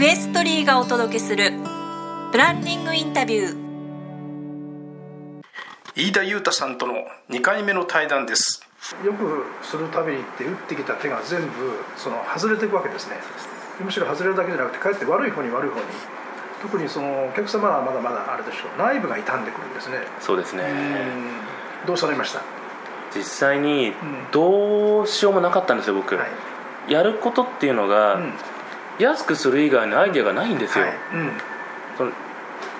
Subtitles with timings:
[0.00, 1.52] クエストリーがお届けする
[2.32, 3.56] ブランディングインタビュー。
[5.94, 6.94] 飯田裕太さんとの
[7.28, 8.66] 2回目の対談です。
[9.04, 11.48] よくするたびにって打ってきた手が全部
[11.98, 13.16] その外れていくわけですね。
[13.84, 15.82] むしろ外れるだけじゃなくてかえって悪い方に悪い方に。
[16.62, 18.78] 特にそのお客様はまだまだあれでしょう。
[18.78, 19.98] 内部が傷んでくるんですね。
[20.18, 20.64] そうですね。
[21.86, 22.40] どうされました？
[23.14, 23.92] 実際に
[24.32, 26.24] どうしようもなかったんですよ僕、は
[26.88, 28.32] い、やることっていうのが、うん、
[29.00, 30.94] 安くする以外のアイデアがないんですよ、はい。
[31.14, 31.32] うん、
[31.96, 32.12] その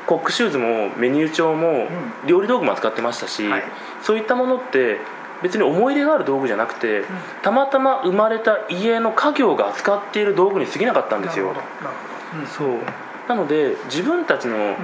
[0.07, 1.89] コックシューズもメニュー帳も
[2.27, 3.63] 料理道具も扱ってましたし、はい、
[4.03, 4.99] そういったものって
[5.43, 7.07] 別に思い入れがある道具じゃなくて、うん、
[7.43, 11.55] たまたま生まれた家の家業が扱っている道具に過ぎなかったんですよ。
[12.57, 12.79] そう。
[13.29, 14.77] なので自分たちの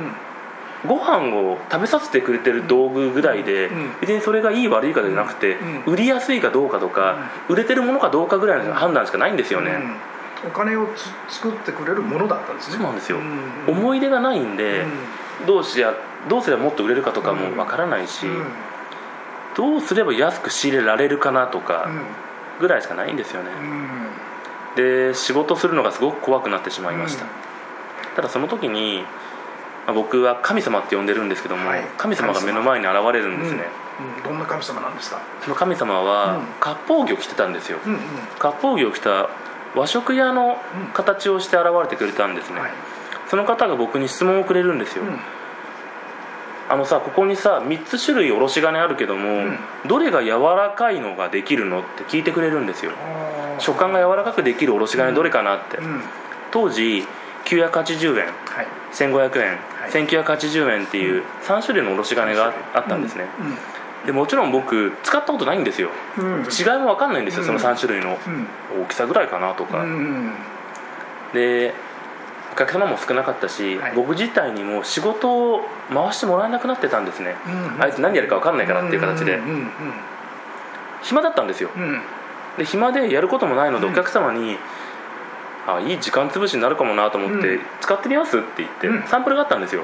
[0.87, 9.73] ご飯を食べさせてくれてる道具ぐらいで、別にそれがいい悪いかじゃなくて、売りやすいかどうかとか、売れてるものかどうかぐらいの判断しかないんですよね、
[10.45, 10.89] お金を
[11.29, 12.77] 作ってくれるものだったんですね。
[12.77, 13.19] そうなんですよ、
[13.69, 14.85] 思い出がないんで、
[15.47, 15.95] どうしや
[16.29, 18.27] どうすればもっと売れるかとかもわからないし、
[19.57, 21.89] どうすれば安く仕入れられるかなとか
[22.61, 23.51] ぐらいしかないんですよね、
[24.77, 27.25] で仕事するのがすごく怖くなってしまいました、
[28.17, 29.05] ただその時に
[29.87, 33.69] まあ、僕は神様って呼んでるんですけども、はい、神様が目の前に現れるんですね、
[34.01, 34.17] うん。
[34.17, 35.21] うん、どんな神様なんですか？
[35.43, 38.01] その神様は割烹着を着てたんですよ、うんうん、
[38.41, 39.29] 割烹着を着た
[39.77, 40.57] 和食屋の
[40.95, 42.71] 形をして現れてくれたんですね、はい、
[43.29, 45.05] その方が僕に質問をくれるんですよ、
[46.69, 49.45] あのさここにさ3つ種類おろし金あるけども、
[49.87, 52.93] どれが柔らかいのができるのって聞いてくれるんですよ。
[53.59, 55.79] 食感が柔らかくできるおろし金どれかなって、
[56.51, 57.07] 当時
[57.45, 63.47] 980円、はい、1500円、はい、1980円っていう3種類のおろし金があったんですね、うん。
[63.47, 63.57] うん、
[64.05, 68.19] でもちろん僕使ったことないんですよ、うん、違いも分かんないんですよその3種類の。
[68.83, 69.85] 大きさぐらいかなとか、
[71.33, 71.75] で
[72.53, 75.61] お客様も少なかったし、はい、僕自体にも仕事を
[75.93, 77.35] 回してもらえなくなってたんですね、
[77.79, 79.39] あいつ何やるか分かんないからっていう形で、
[81.03, 81.71] 暇だったんですよ、
[82.57, 84.57] で暇でやることもないのでお客様に、
[85.67, 89.83] あいい時間潰しになるかもなと思って、使ってみますって言って、サンプルがあったんですよ、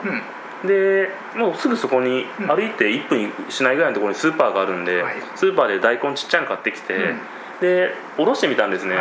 [0.66, 5.02] でもうすぐそこに歩いて1分しないぐらいのところにスーパーがあるんで、
[5.34, 7.14] スーパーで大根ちっちゃいの買ってきて、
[7.60, 8.96] でおろしてみたんですね、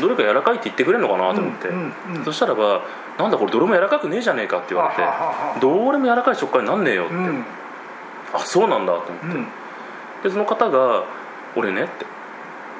[0.00, 1.68] どれか柔らかいって言ってくれるのかなと思って、
[2.24, 2.82] そしたらば
[3.18, 5.02] 「なんだこれどれも柔らかくねえじゃねえか」って言われて
[5.60, 7.14] 「どれも柔らかい食感になんねえよ」って、
[8.32, 9.36] あそうなんだと思っ
[10.22, 11.04] て、でその方が
[11.54, 12.06] 「俺ね」って。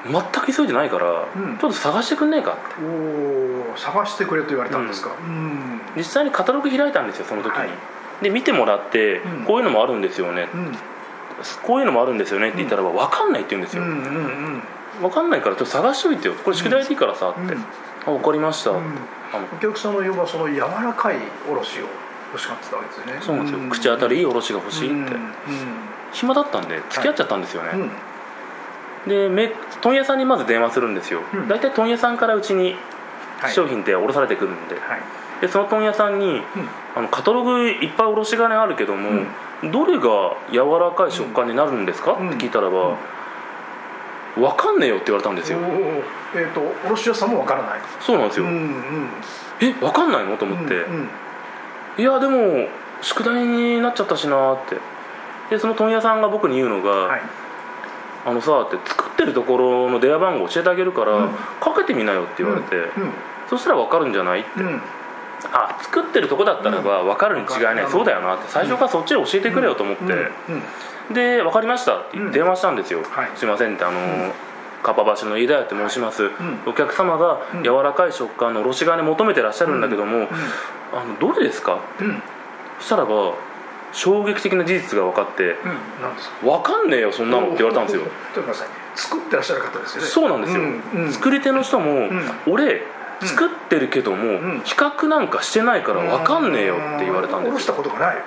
[0.07, 2.61] 全く急いでないから、うん、ちょっと探してくんねえかって。
[2.85, 7.69] おお探してくれと言われたんですか、うん、実際にカタログ開いたんですよその時に、はい、
[8.21, 10.47] で見てもらって、うん、こういうのもあるんですよね、
[11.63, 14.61] こういうのもあるんって言ったら分かんないって言うんですよ、うんうんうん、
[15.01, 16.33] 分かんないからちょっと探しといてよ。
[16.35, 17.39] これ宿題でいいからさって、
[18.05, 18.81] あ分かりました、お
[19.61, 21.17] 客さんの要はその柔らかい
[21.49, 21.81] おろしを
[22.31, 23.19] 欲しかったわけですね。
[23.21, 25.15] そうなんですよ、口当たりいいおろしが欲しいって、
[26.13, 27.79] 暇だったんで付き合っちゃったんですよね、はい。
[29.09, 32.75] で問屋さんにまず電話するんですよ、うん、大体問屋さんからうちに
[33.53, 34.75] 商品って卸されてくるんで。
[34.75, 35.01] はい、
[35.41, 36.43] でその問屋さんに、うん、
[36.95, 39.09] あのカタログいっぱいおろし金あるけども、
[39.63, 42.95] うん、どれが柔らかい食感になるんですか、って聞いたらば、
[44.35, 45.59] 分かんねえよって言われたんですよ。
[46.35, 47.79] えっ、ー、と卸屋さんも分からない。
[47.99, 49.09] そうなんですよ、うんうん、
[49.61, 50.37] え分かんないの？
[50.37, 51.09] と思って、うんうん、
[51.97, 52.67] いやでも
[53.01, 54.77] 宿題になっちゃったしなって。
[55.49, 57.21] でその問屋さんが僕に言うのが、はい。
[58.25, 63.13] あのさって作ってるところの電話番号教えてあげるから、うん、かけてみなよって言われて、うん、
[63.47, 64.39] そしたら分かるんじゃない？
[64.41, 64.81] って、うん、
[65.51, 68.45] あ作ってるとこだったらば分かるに違いない、そうだよなって。
[68.49, 70.03] 最初からそっちで教えてくれよと思って、
[71.13, 74.31] で分かりましたって電話したんですよ、はい、すいませんってあのー
[74.83, 76.33] かっぱ橋の飯田屋って申します、はい
[76.67, 80.27] お客様が柔らかい食感のおろし金求めてらっしゃるんだけども、
[80.93, 81.79] あのどれですか、
[82.79, 83.33] そしたらば
[83.91, 85.55] 衝撃的な事実が分かって、
[86.43, 88.03] うん、分かんねえよそんなのって言われたんですよ。
[88.95, 90.07] 作ってらっしゃる方ですよね。
[90.07, 91.05] そうなんですよ、うん。
[91.05, 92.09] うん、作り手の人も、
[92.47, 92.83] 俺
[93.21, 98.17] 作ってるけども、比較なんかしてないから分かんねえよって言われたんですおろしたことがない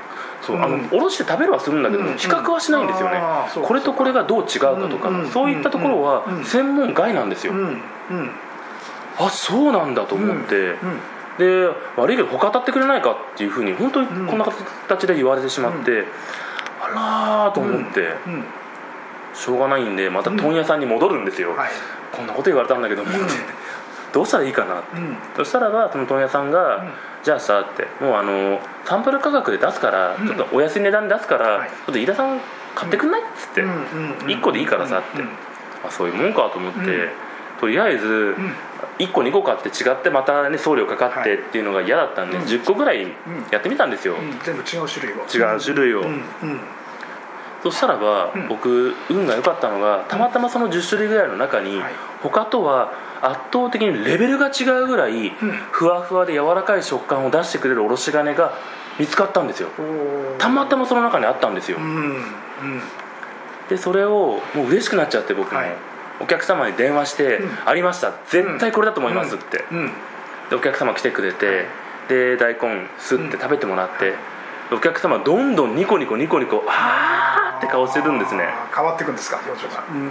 [0.41, 3.21] そうあのおろして食べるはするんだけども、比較はしないんですよね、
[3.63, 7.53] これとこれがどう違うかとか、そういったところは専門外なんですよ、
[9.19, 10.77] あそうなんだと思って、
[11.39, 16.07] で悪いけど他当たってくれないかっていうふうに本当にこんな形で言われてしまって、うん、
[16.83, 18.45] あらーと思って、うん、
[19.35, 21.71] しょうがないんでまた問屋さんに戻るんですよ、はい、
[22.13, 23.11] こんなこと言われたんだけども、
[24.13, 24.89] どうしたらいいかなって、
[25.37, 26.85] そしたらばその問屋さんが、
[27.23, 32.41] じゃあさってもうあのサンプル価格で出すから、ちょっとお安い値段で出すから、ちょっと飯田さん
[32.75, 33.23] 買ってくんない？
[33.23, 35.23] っつって、1個でいいからさって、
[35.87, 37.09] あそういうもんかと思って、
[37.61, 38.37] とりあえず、
[38.99, 42.45] 1個2個買って違ってまたね送料かかってっていうのが嫌だったんで、うん。
[42.45, 43.03] 10個ぐらい
[43.51, 44.39] やってみたんですよ、うん。
[44.45, 45.23] 全部違う種類を。
[45.25, 46.01] 違う種類を。
[46.01, 46.07] うん。
[46.07, 46.23] うん。
[47.63, 48.49] そしたらば、うん。
[48.49, 51.93] 僕運が良かったのがたまたまその10種類ぐらいの中に、はい。
[52.23, 52.93] 他とは
[53.23, 55.31] 圧倒的にレベルが違うぐらい、
[55.71, 58.53] ふわふわで柔らかい食感を出してくれるおろし金が
[58.99, 59.69] 見つかったんですよ。
[60.39, 62.23] たまたまその中にあったんですよ、うんうん。
[63.69, 65.73] でそれをもう嬉しくなっちゃって僕も、はい。
[66.21, 67.59] お客様に電話して「うん。
[67.65, 68.13] ありました。
[68.29, 69.93] 絶対これだと思います」って、うん。
[70.51, 71.67] でお客様来てくれて、
[72.09, 74.15] で大根すって食べてもらって、
[74.73, 78.49] お客様どんどんニコニコニコニコあーって顔してるんですね。
[78.75, 79.85] 変わっていくんですか表情が。
[79.91, 80.11] うん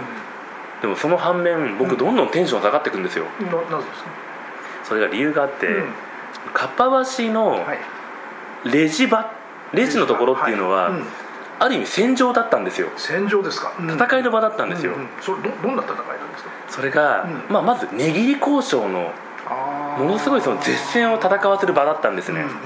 [0.80, 3.24] でもその反面僕どんどんテンション下がっていくんですよ。
[3.40, 4.10] ななぜですか？
[4.84, 5.92] それが理由があって、うん。
[6.54, 6.84] かっぱ
[7.16, 7.78] 橋のはい。
[8.70, 9.32] レジ場
[9.72, 11.04] レジのところっていうのは、いん。
[11.58, 12.88] ある意味戦場だったんですよ。
[12.96, 13.72] 戦場ですか？
[13.78, 13.90] うん。
[13.90, 16.50] 戦いの場だったんですよ、うんうんそれどどんな戦いなんですか？
[16.68, 17.42] それが、うん。
[17.52, 19.12] まあ、まず値切り交渉の
[19.98, 22.58] ものすごいその絶戦を戦わせる場だったんですね、うんうんうん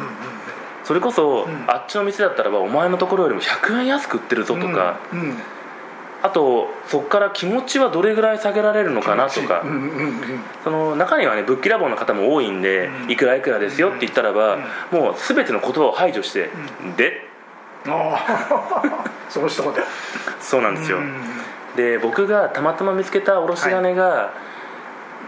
[0.84, 1.70] それこそ、ん。
[1.70, 5.20] あっちの店だったらばお前のところよりも100円安く売ってるぞとか、うん。
[5.20, 5.36] うん
[6.22, 10.20] あとそこから気持ちはどれぐらい下げられるのかなとか、うんうんうん。
[10.62, 13.10] その中にはねぶっきらぼうの方も多いんで、うん。
[13.10, 14.58] いくらいくらですよって言ったらば、
[14.90, 16.50] もう全ての言葉を排除して、
[16.96, 17.28] で。
[17.86, 19.72] ああ その一言。
[20.40, 21.14] そうなんですよ、うん。
[21.76, 24.30] で僕がたまたま見つけたおろし金が、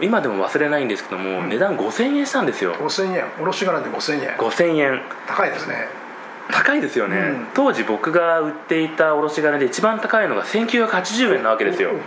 [0.01, 0.85] 今でも忘れない。
[0.85, 6.04] んですけども、値段5000円したんですよ5000円卸金で5000円5000円高いですね
[6.51, 7.47] 高いですよね、うん。
[7.53, 11.89] 当時僕が売っていたおろし金で一番高いのが1980円なわけですよ。
[11.89, 11.99] おおお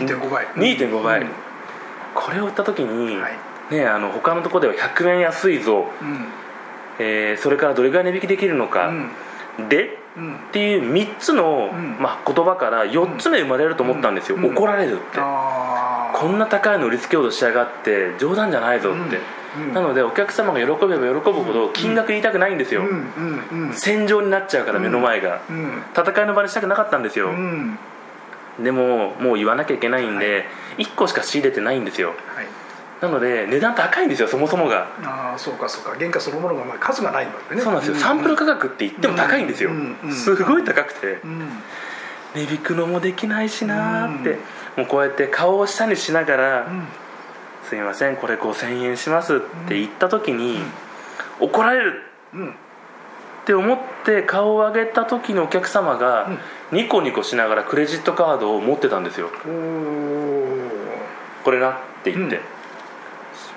[0.00, 1.28] 2.5倍2.5倍、うん
[2.14, 6.26] これを売った時に、はいね、あの他のところでは100円安いぞ、うん
[7.00, 8.92] えーそれからどれぐらい値引きできるのか、
[9.68, 10.34] でうん。
[10.36, 11.96] っていう3つの、ん。
[12.00, 14.46] まあ、言葉から4つ目生まれると思ったんですよ、うん。
[14.54, 19.18] 怒られるって、こんな高いの売りつけようとしやがって冗談じゃないぞって、
[19.72, 22.84] なのでお客様が喜べば喜ぶほど金額言いたくないんですよ、
[23.72, 25.82] 戦場になっちゃうから目の前が、うん。
[25.96, 27.78] 戦いの場にしたくなかったんですよ、うん。
[28.60, 30.46] でももう言わなきゃいけないんで、
[30.78, 32.10] 1個しか仕入れてないんですよ。
[32.36, 32.46] はい
[33.00, 35.94] なので値段高いんですよそもそもが、ああそうかそうか。
[35.98, 37.60] 原価そのものがまあ数がないのでね。
[37.60, 39.96] そうなんですよ、サンプル価格って言っても高いんですよ、うん。
[40.04, 40.12] うん。
[40.12, 41.48] すごい高くて、うん。
[42.34, 44.38] 値引くのもできないしなーって、うん。
[44.78, 46.86] もうこうやって顔を下にしながら、うん。
[47.68, 49.38] すいませんこれ5000円しますっ
[49.68, 50.58] て言った時に、
[51.40, 52.02] 怒られる。
[52.34, 52.50] うん。
[52.50, 56.30] って思って顔を上げた時のお客様が、
[56.72, 59.30] ニコニコしながらクレジットカードを持ってたんですよ。
[61.44, 62.40] これなって言って、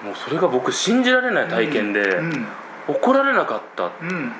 [0.04, 2.48] もうそれが僕信じられない体験で、うん。
[2.88, 3.92] 怒られなかった。
[4.02, 4.32] うん。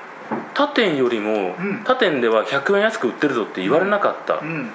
[0.54, 1.82] 他店よりも、うん。
[1.84, 4.70] 他店では100円安く売ってるぞって言われなかった、うん。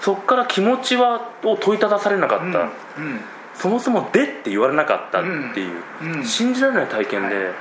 [0.00, 2.70] そっから気持ちはを問いただされなかった、うん。
[3.54, 6.24] そもそも「で」って言われなかったっていう、うん。
[6.24, 7.52] 信じられない体験で、うん。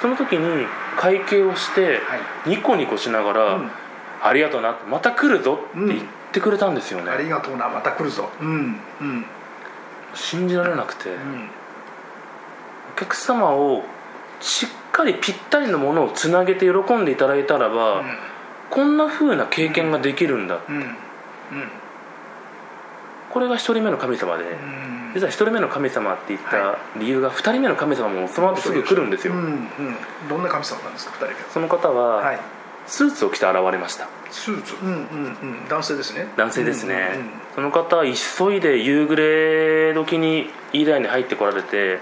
[0.00, 0.66] その時に
[0.96, 2.00] 会計をして、は
[2.46, 3.70] ニコニコしながら、うん。
[4.22, 6.00] ありがとうなまた来るぞって言っ
[6.32, 8.28] てくれたんですよね、ありがとうなまた来るぞ。
[8.40, 8.80] うん。
[9.00, 9.24] うん。
[10.14, 11.14] 信じられなくて、うん。
[11.14, 11.18] お
[12.96, 13.84] 客様を
[14.40, 18.02] しっかりぴったりのものをつなげて喜んでいただいたらば、
[18.70, 20.76] こんな風な経験ができるんだ、うん。
[20.76, 20.86] うん。
[23.30, 25.12] これが1人目の神様で、うん。
[25.14, 29.68] 実は1人目の神様って言った理由が2人目の神様もその後すぐ来るんですよ、うんうん。
[30.28, 32.40] どんな神様なんですか二人その方はははい。
[32.86, 34.08] スーツを着て現れました。
[34.30, 34.74] スーツ？
[34.82, 34.98] うんうんう
[35.64, 35.68] ん。
[35.68, 36.28] 男性ですね。
[36.36, 37.30] 男性ですね、うんうん。
[37.54, 41.98] その方は急いで夕暮れ時に飯田屋に入ってこられて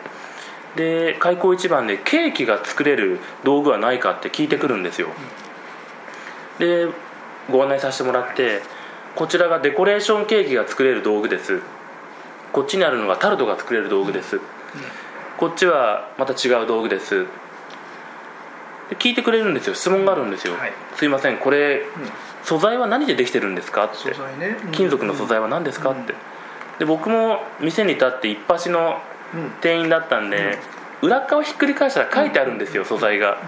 [0.77, 5.09] で開口一番でケーキが作れる道具はないかって聞いてくるんですよ、
[6.59, 6.89] で
[7.51, 8.63] ご案内させてもらって
[9.15, 11.61] こちらがデコレーションケーキが作れる道具です。
[12.53, 14.41] こっちにあるのがタルトが作れる道具です、
[15.39, 17.27] こっちはまた違う道具です。
[18.91, 19.75] で聞いてくれるんですよ。
[19.75, 20.73] 質問があるんですよ、はい。
[20.97, 21.87] すいませんこれ、
[22.43, 23.87] 素材は何でできてるんですか？
[23.87, 23.97] って。
[23.97, 24.59] 素材ね。
[24.67, 24.73] うん。
[24.73, 25.93] 金属の素材は何ですか？
[25.93, 26.15] って。
[26.79, 29.14] で僕も店に立って一発のうん
[29.61, 30.59] 店員だったんで、
[31.03, 33.39] 裏側ひっくり返したら書いてあるんですよ素材が。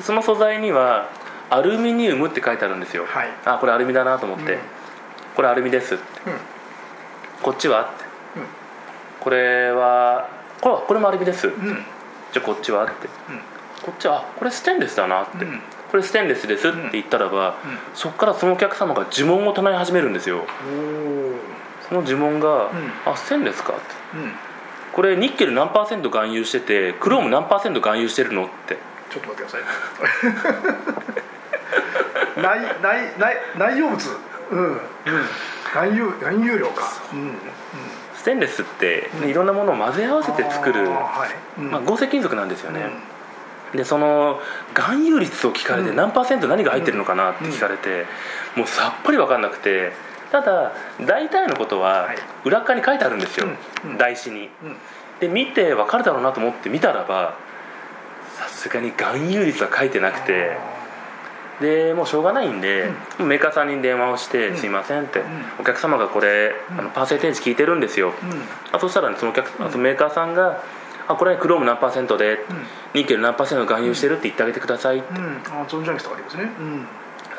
[0.00, 1.08] その素材には
[1.48, 3.28] アルミニウムって書いてあるんですよ、はい。
[3.44, 4.58] あこれアルミだなと思って、うん。
[5.34, 5.94] これアルミです。
[5.94, 6.36] ってうん。
[7.42, 7.82] こっちは？
[7.82, 8.04] って、
[8.40, 8.46] うん。
[9.20, 10.28] これは
[10.60, 11.84] これこれもアルミです、うん。
[12.32, 12.84] じゃあこっちは？
[12.84, 13.08] って、
[13.82, 15.60] こっちはあこれステンレスだなって、うん。
[15.90, 17.54] これステンレスですって言ったらば、
[17.94, 20.44] そこからそのお客様が呪文を唱え始めるんですよ。
[21.88, 22.92] その呪文が「ん。
[23.06, 23.82] あステンレスか」って。
[24.14, 24.32] うん
[24.96, 28.78] これニッケル何パーセント含有しててクローム何パーセント含有してるのって。
[29.10, 29.58] ちょっと待ってくださ
[32.38, 32.42] い。
[32.42, 33.96] 内内内内容物。
[34.52, 34.58] うん。
[34.68, 34.78] うん。
[35.64, 36.90] 含有含有量か。
[37.12, 37.16] う。
[37.16, 37.36] んうん。
[38.14, 41.60] ステンレスって、ねいろんなものを混ぜ合わせて作る、はい。
[41.60, 41.70] うん。
[41.70, 42.90] まあ、合成金属なんですよね、
[43.74, 44.40] でその
[44.74, 45.96] 含有率を聞かれてうん。
[45.96, 48.06] 何パーセント何が入ってるのかなって聞かれて、
[48.56, 49.92] もうさっぱり分かんなくて
[50.42, 52.16] ただ大体のことははい。
[52.44, 53.98] 裏っ側に書いてあるんですよ、うんうん。
[53.98, 54.50] 台紙に。
[54.62, 54.76] うん。
[55.20, 57.36] で見て分かるだろうなと思って見たらば
[58.34, 60.56] さすがに含有率は書いてなくて。
[61.60, 64.56] でもうしょうがないんで、メーカーさんに電話をして「うん。
[64.58, 65.22] すいません」って、ん。
[65.58, 68.42] お客様がこれ、あのパーセンテージ聞いてるんですよ」うん。
[68.72, 70.60] あそしたら、ね、そのお客、あそのメーカーさんが
[71.08, 72.44] 「あこれはクローム何パーセントで、
[72.92, 75.40] ニッケル何パーセント含有してるって言ってあげてください」って、うん。
[75.46, 76.42] あ存じ上げてたわけですね。
[76.42, 76.86] うん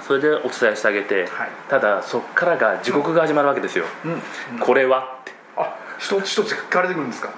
[0.08, 1.50] それでお伝えしてあげて、はい。
[1.70, 4.60] ただそっからが地獄が始まるわけですよ、うん。
[4.60, 5.34] これはって。
[5.58, 7.34] あ一つ一つ聞かれてくるんですか？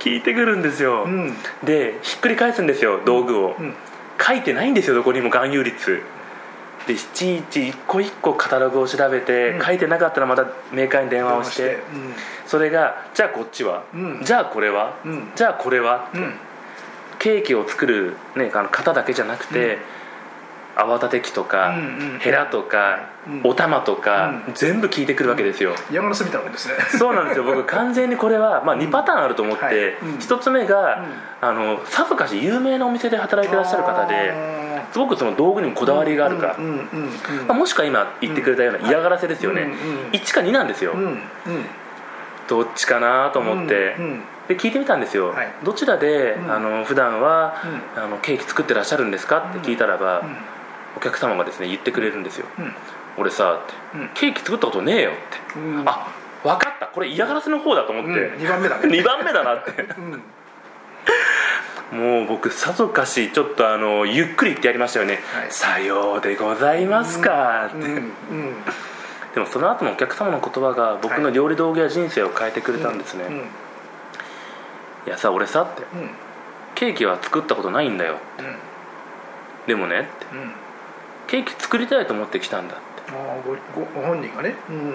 [0.00, 1.36] 聞いてくるんですよ、うん。
[1.62, 3.74] でひっくり返すんですよ道具を、うん。
[4.20, 6.02] 書いてないんですよどこにも含有率。
[6.86, 9.64] でいちいち一個一個カタログを調べて、うん。
[9.64, 11.74] 書いてなかったらまたメーカーに電話をして。
[11.74, 11.80] うん。
[12.46, 14.22] それがじゃあこっちは、うん。
[14.24, 15.30] じゃあこれは、うん。
[15.36, 16.34] じゃあこれは、うん。
[17.18, 19.78] ケーキを作る、ね、あの型だけじゃなくて、
[20.82, 23.40] 泡立て器とか、うんうんヘラとか、うん。
[23.44, 24.54] お玉とか、うん。
[24.54, 26.74] 全部聞いてくるわけですよ、嫌がらせみたいなもんですね。
[26.98, 27.44] そうなんですよ。
[27.44, 29.74] 僕 完全にこれは、まあ、2パターンあると思って、はい。
[29.74, 30.14] うん。
[30.16, 31.02] 1つ目が、
[31.40, 34.34] あのさぞかし有名なお店で働いてらっしゃる方で
[34.92, 39.76] すごくその道具にもこだわりがあるか、うんうんうんまあ、もしくは今言ってくれたような嫌がらせですよね、うんうん
[40.10, 40.92] 1か2なんですよ、
[42.48, 43.96] どっちかなと思って、
[44.48, 45.48] で聞いてみたんですよ、はい。
[45.62, 46.52] どちらで、うん。
[46.52, 47.54] あの普段は、
[47.96, 50.36] あのケーキ作ってらっしゃるんですかって聞いたらば、うん
[50.96, 52.74] お客様がですね言ってくれるんですよ、うん。
[53.18, 54.10] 俺さって、うん。
[54.14, 55.14] ケーキ作ったことねえよっ
[55.54, 55.88] て、うん。
[55.88, 56.08] あ
[56.42, 56.86] 分かった。
[56.86, 58.38] これ嫌がらせの方だと思って、うん。
[58.38, 58.88] 二番目だね。
[58.88, 59.82] 2番目だなって。
[59.82, 60.22] うん。
[61.92, 65.50] もう僕さぞかしちょっとあのゆっくり言ってやりましたよね、はい。
[65.50, 67.86] さようでございますかって、
[69.34, 73.36] でもその後のお客様の言葉が僕の料理道具や人生を変えてくれたんですね、うん。
[73.38, 73.40] い
[75.06, 75.82] やさ俺さって。
[75.82, 76.10] うん。
[76.76, 78.56] ケーキは作ったことないんだようん。
[79.66, 80.26] でもねって。
[80.32, 80.54] うん
[81.30, 83.12] ケーキ作りたいと思ってきたんだって。
[83.12, 84.56] ああごごご本人がね。
[84.68, 84.94] うんうん。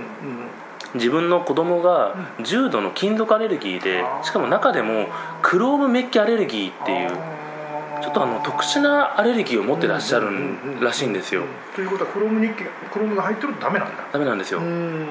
[0.95, 2.13] 自分の子供が
[2.43, 5.07] 重度の金属アレルギーでしかも中でも
[5.41, 7.09] クロームメッキアレルギーっていう
[8.01, 10.27] ちょっとあの特殊なアレルギーを持ってらっしゃる
[10.81, 11.41] らしいんですよ。
[11.41, 14.03] うんということはクローム日記クロームが入ってるとダメなんだ。
[14.11, 14.59] ダメなんですよ。
[14.59, 15.07] うん。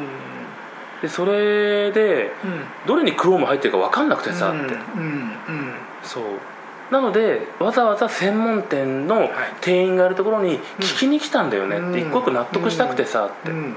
[1.01, 2.33] でそれで
[2.87, 4.75] どれにクローム入ってるか分かんなくてさって
[6.03, 6.25] そう
[6.91, 13.51] なのでわざわざ専門店の店員がいるところに聞きに来たんだよねって一個一個納得したくてさって。
[13.51, 13.77] うん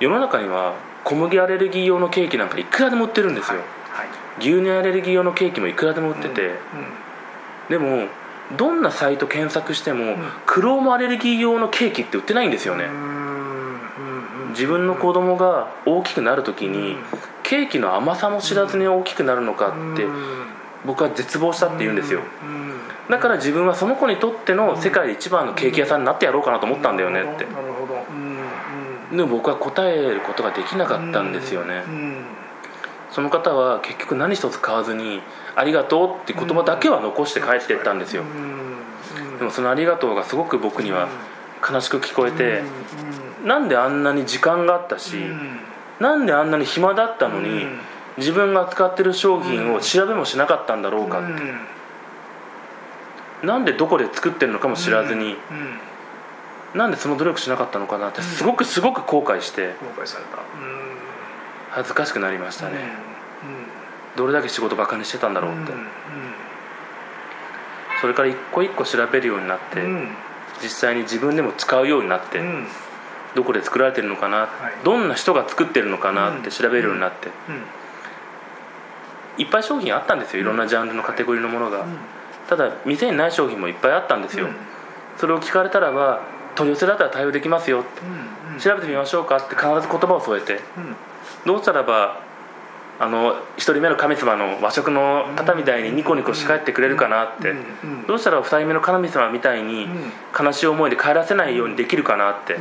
[0.00, 0.74] 世の中には
[1.04, 3.60] 小麦アレルギー用のケーキなんかいくらでも売ってるんですよ。
[3.92, 4.08] はい。
[4.40, 6.54] 牛乳アレルギー用のケーキもいくらでも売ってて。
[7.68, 8.08] でも
[8.56, 12.50] どんなサイト検索してもクロームアレルギー用のケーキって売ってないん。
[12.50, 12.86] ですよね
[14.50, 16.96] 自分の子供が大きくなる時に
[17.52, 20.06] ケーキの甘さも知らずに大きくなるのかって
[20.86, 22.20] 僕は絶望したって言うんですよ。
[22.42, 22.72] うん。
[23.10, 27.44] だから自分はその子にとっての世界で一番のケーキ屋さんになってやろうかなと思ったんだよねって。
[29.14, 31.84] でも僕は答えることができなかったんですよね。
[31.86, 32.24] うん。
[33.10, 35.20] その方は結局何一つ買わずに
[35.54, 38.22] 「ありがとう」って言葉だけは残して帰っていったんですよ。
[38.22, 39.36] うん。
[39.36, 41.08] でもその「ありがとう」がすごく僕には
[41.70, 42.62] 悲しく聞こえて
[43.42, 43.48] うん。
[43.48, 47.78] なんであんなに時間があったしうんなんであんなに暇だったのにうん。
[48.18, 51.42] 自分が使ってる商品を調べもしなかったんだろうかって。
[53.42, 53.46] うん。
[53.46, 55.36] なんでどこで作ってるのかも知らずに
[56.74, 56.78] うん。
[56.78, 60.36] なんでその努力しなかったのかなってすごくすごく後悔して後悔された。
[60.36, 60.42] うん。
[61.70, 62.76] 恥ずかしくなりましたね。
[64.14, 65.72] うどれだけ仕事バカにしてたんだろうって。
[68.00, 70.08] それから一個一個調べるようになってうん。
[70.62, 72.66] 実際に自分でも使うようになってうん
[73.34, 74.48] どこで作られてるのかな、い。
[74.84, 76.50] どんな人が作ってるのかなってうん。
[76.50, 77.28] 調べるようになって、
[79.38, 81.84] いっぱい商品あったんですよいろんなジャンルのカテゴリーのものが、
[82.48, 84.54] ただ店にない商品もいっぱいあったんですよ、うん。
[85.16, 86.20] それを聞かれたらば
[86.54, 87.88] 取り寄せだったら対応できますよって、
[88.52, 88.58] うん。
[88.58, 90.60] 調べてみましょうかって必ず言葉を添えて。
[90.76, 90.96] うん。
[91.46, 92.20] どうしたらば
[93.00, 97.54] あの一人目の神様の和食の方みたいにニコニコして帰ってくれるかなって、
[98.06, 100.12] どうしたら二人目の神様みたいにん。
[100.38, 102.58] 悲しい思いで帰らせないようにできるかなって、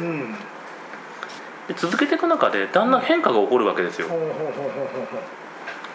[1.73, 4.07] 続けていく中でだんだん変化が起こるわけですよ。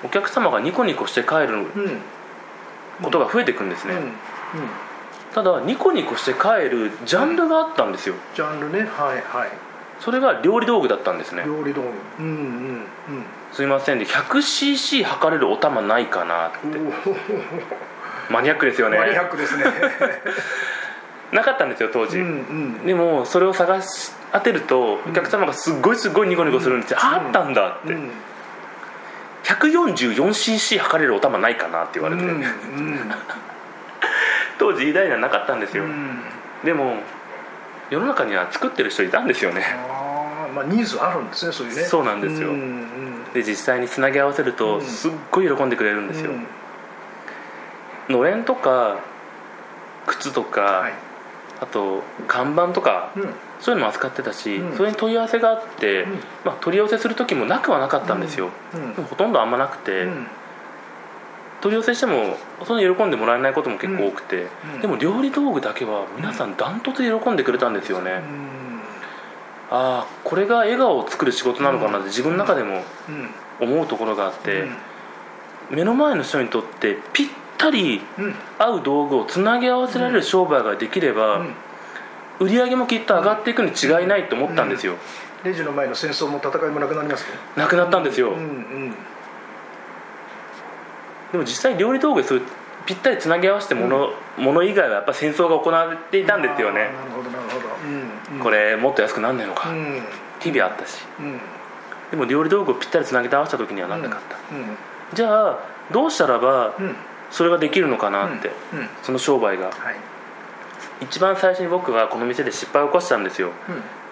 [0.04, 1.64] お客様がニコニコして帰るううん。
[1.64, 2.00] うん
[3.02, 4.12] ことが増えていくんですね、うん。
[5.34, 8.14] ただニコニコして帰るジャンルがあったんですよ。
[8.34, 8.80] ジャンルね。
[8.80, 9.50] はいはい。
[10.00, 11.44] それが料理道具だったんですね。
[11.46, 11.82] 料理道
[12.18, 12.24] 具。
[12.24, 12.86] うんうん
[13.52, 16.66] すいませんで 100cc 測れるお玉ないかなって。
[16.66, 16.92] うん
[18.28, 18.98] マニアックですよね。
[18.98, 19.64] マニアックですね。
[21.32, 22.28] なかったんですよ当時、うんう
[22.82, 22.86] ん。
[22.86, 27.96] でもそれを探し当てるとお客様がすっごいすっごいニコニコするんですよ、ああったんだって、
[29.44, 32.22] 144cc 測れるお玉ないかなって言われて、
[34.58, 35.84] 当時偉大にはなかったんですよ、
[36.64, 36.96] でも
[37.90, 39.62] 世の中には作ってる人いたんですよね。
[39.88, 41.82] あまあニーズあるんですねそういうね。
[41.84, 42.50] そうなんですよ、
[43.32, 46.32] で実際につなぎ合わせるとすっごい喜んでくれるんですよ、
[48.08, 48.96] のれんとか
[50.06, 50.92] 靴とか、はい、
[51.60, 56.12] あと看板とか、うん、そういうのも扱ってたし、うん、それに問い合わせがあって、うん、
[56.44, 60.06] まあ、取り寄せする時もなくはなかったんですよ、でもほとんどあんまなくて、
[61.60, 64.46] 取り寄せしてもそんな喜んでもらえないことも結構多くて、
[64.80, 68.22] でも料理道具だけは皆さんダントツで喜んでくれたんですよね、
[69.70, 72.82] ああこれが笑顔を作る仕事なのかなって自分の中でも
[73.60, 74.64] 思うところがあって、
[75.70, 78.00] 目の前の人にとってピッたり
[78.58, 81.44] 合う道具をつなぎ合わせられる商売ができれば、
[82.40, 84.94] 売り上げもきっと上がっていくに違いないと思ったんですよ、
[85.44, 87.38] レジの前の戦争も戦いもなくなりますね。
[87.56, 88.90] なくなったんですよ、うんうん、
[91.32, 92.44] でも実際料理道具そういう
[92.86, 96.84] ぴったりつなぎ合わせてもの,、もの以外はやっぱ戦争が行われていたんですよね。
[96.84, 97.66] なるほどなるほど、
[98.30, 100.02] うんうん、これもっと安くなんねえのか、うん、
[100.40, 101.40] 日々あったし、うん、
[102.10, 104.36] でも料理道具をぴったりつなげて合わせた時にはなんなかった、
[105.16, 105.58] じゃあ
[105.90, 106.74] どうしたらば、
[107.30, 108.50] それができるのかなって、
[109.02, 109.96] その商売が、はい、
[111.00, 113.50] 一番最初に僕がこの店で失敗を起こしたんですよ、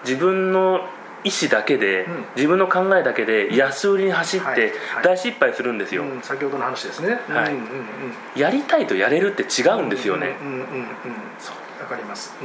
[0.03, 0.81] 自分の
[1.23, 4.73] 意思だけで、自分の考えだけで安売りに走って
[5.03, 7.49] 大失敗するんですよ、先ほどの話ですね、は
[8.35, 10.35] い、やりたいとやれるって違うんですよね。
[11.81, 12.35] わかります、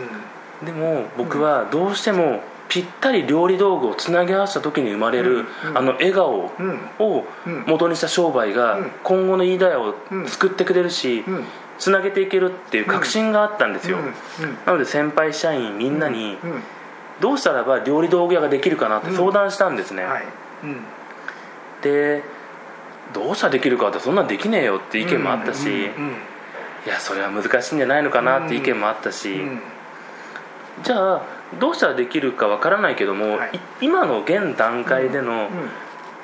[0.64, 5.44] でも僕はどうしてもぴったり料理道具をつなぎ合わせた時に生まれる、
[5.74, 6.50] あの笑顔
[6.98, 7.26] を
[7.66, 9.94] 元にした商売が今後の飯田屋を
[10.26, 11.24] 救ってくれるし、
[11.80, 13.98] つなげていけるっていう確信があったんですよ、
[14.66, 16.36] なので先輩社員みんなに
[17.20, 20.04] どうしたらば料理道具屋ができるかなって相談したんですね、
[21.82, 22.22] で
[23.12, 29.40] どうしたらできるかってそんなんできねえよって意見もあったし、いやそれは難しいんじゃないのかなって意見もあったし、
[30.84, 31.22] じゃあ
[31.58, 35.48] どうしたらできるかわからないけども、はい、今の現段階での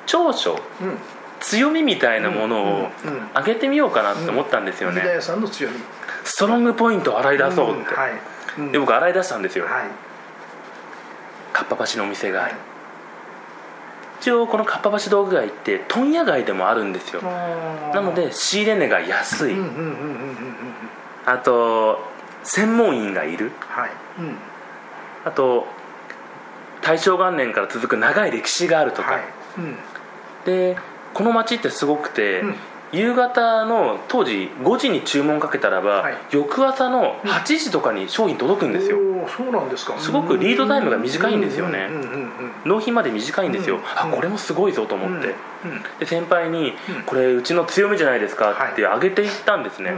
[0.05, 0.97] 長所、うん、
[1.39, 2.89] 強みみたいなものを
[3.35, 5.75] 上げてみようかなって思ったんですよね、うん、さんの強み。
[6.23, 9.83] ストロングポイントを洗い出そうって、はい、で僕洗い出したんですよ、はい、
[11.53, 12.49] かっぱ橋のお店が、
[14.19, 17.21] 一応このかっぱ橋道具街って問屋街でもあるんですよ。
[17.21, 19.55] なので仕入れ値が安い。
[21.25, 21.99] あと
[22.43, 23.91] 専門員がいる、はい。
[24.19, 24.35] うん。
[25.23, 25.67] あと
[26.81, 29.21] 大正元年から続く長い歴史があるとか、はい。
[29.59, 29.77] うん、
[30.45, 30.77] で
[31.17, 32.55] この町ってすごくて、うん、
[32.91, 39.97] 夕方の当時5時に注文かけたらば、はい、翌朝の8時とかに商品届くんですよ、うん、そうなんですか。
[39.97, 41.89] すごくリードタイムが短いんですよね。
[42.65, 45.33] 納品まで短いんですよ、あこれもすごいぞと思って、
[45.99, 46.73] で先輩に、
[47.07, 49.93] これうちの強みじゃないですか」ってあげていったんですね、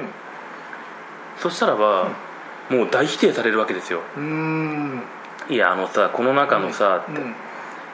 [1.37, 2.07] そしたらば、
[2.69, 3.99] もう大否定されるわけですよ。
[5.49, 7.21] いやあのさこの中のさ、って、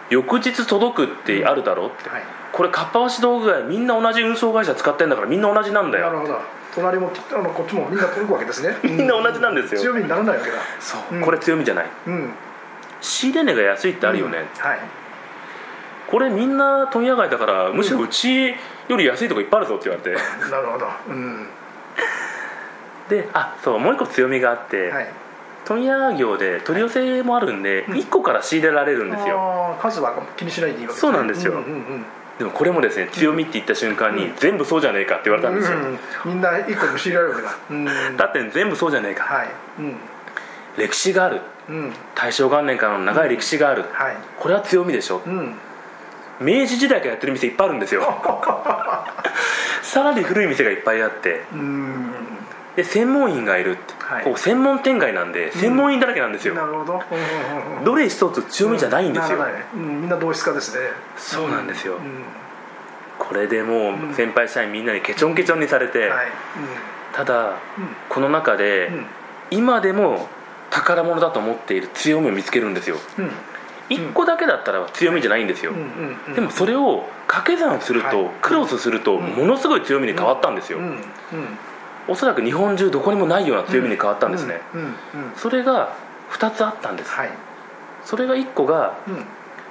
[0.10, 2.12] 翌日届くってあるだろって、
[2.56, 6.06] これかっぱ橋道具街みんな同じ運送会社使ってんだからみんな同じなんだよ。
[6.06, 6.40] なるほど。
[6.74, 8.78] 隣もあのこっちもみんな届くわけですね。
[8.84, 10.58] みんな同じなんですよ、強みにならないわけだ。
[10.80, 12.34] そう、これ強みじゃない、うん、
[13.02, 14.80] 仕入れ値が安いってあるよね、はい。
[16.08, 18.56] これみんな問屋街だからむしろうちよ
[18.96, 20.18] り安いとこいっぱいあるぞって言われて。
[20.50, 21.48] なるほど、うん、
[23.10, 25.08] であそうもう一個強みがあって、はい。
[25.66, 29.76] 問屋業で取り寄せもあるんで、1個から仕入れられるんですよ。
[29.82, 32.06] 数は気にしないでいいわけです、ね、そうなんですよ、うんうんうん、
[32.38, 39.48] でもこれもですね強みって言った瞬間に、全部そうじゃねえかって言われたんですよ、うんうん、みんな1個も仕入れられるわけだ、うん、だって全部そうじゃねえか、はい。
[39.80, 39.96] うん、
[40.78, 45.56] 歴史がある、うん、大正元年からの長い歴史がある、はい、これは強みでしょ、うん、
[46.42, 48.04] 明治時代からやってる店いっぱいあるんですよ。
[49.82, 51.44] さらに古い店がいっぱいあって。
[51.54, 52.35] うん
[52.76, 53.72] で専門員がいる。
[53.72, 57.04] って、はい、こう専門店街なんで専門員だらけなんですよ、うん、なるほど、
[57.84, 59.40] どれ一つ強みじゃないんですよ、
[59.74, 60.82] うん、みんな同質化ですね。
[61.18, 61.98] そうなんですよ、
[63.18, 66.28] これでもう先輩社員みんなにケチョンケチョンにされて、はい、
[67.14, 67.54] ただ、
[68.10, 68.92] この中で、
[69.52, 70.30] 今でも
[70.70, 72.98] 宝物だと思っている強みを見つけるんですよ、
[73.90, 75.74] 1個だけだったら強みじゃないんですよ、
[76.36, 80.80] でもそれを掛け算すると、クロスするとものすごい強みに変わったんですよ、
[82.08, 84.62] おそらく日本中どこにもないような強みに変わったんですね、
[85.36, 85.96] それが
[86.32, 87.30] 2つあったんです、はい、
[88.04, 88.98] それが1個が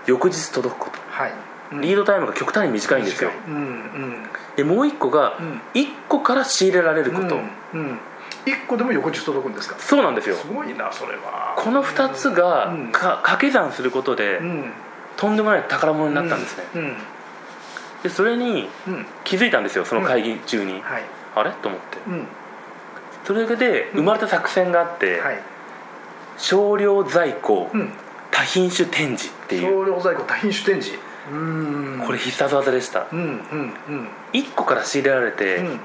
[0.06, 1.32] 翌日届くこと、はい。
[1.80, 5.38] リードタイムが極端に短いんですよ、うんうん、でもう1個が
[5.74, 7.42] 1個から仕入れられること、うん
[7.72, 7.98] うん、
[8.44, 9.76] 1個でも翌日届くんですか？
[9.78, 10.36] そうなんですよ。
[10.36, 11.54] すごいなそれは。
[11.56, 14.72] この2つが掛け算することで、うん。
[15.16, 16.96] とんでもない宝物になったんですね、うん
[18.02, 19.06] でそれにうん。
[19.24, 21.02] 気づいたんですよその会議中に、はい
[21.34, 21.50] あれ？
[21.50, 21.98] と思って。
[22.06, 22.26] うん。
[23.24, 25.38] それで生まれた作戦があって、はい。
[26.36, 27.92] 少量在庫、うん。
[28.30, 29.62] 多品種展示っていう。
[29.62, 30.98] 少量在庫多品種展示？
[31.30, 32.02] うん。
[32.04, 33.06] これ必殺技でした。
[33.12, 34.08] うんうんうん。
[34.32, 35.80] 1個から仕入れられて、うん。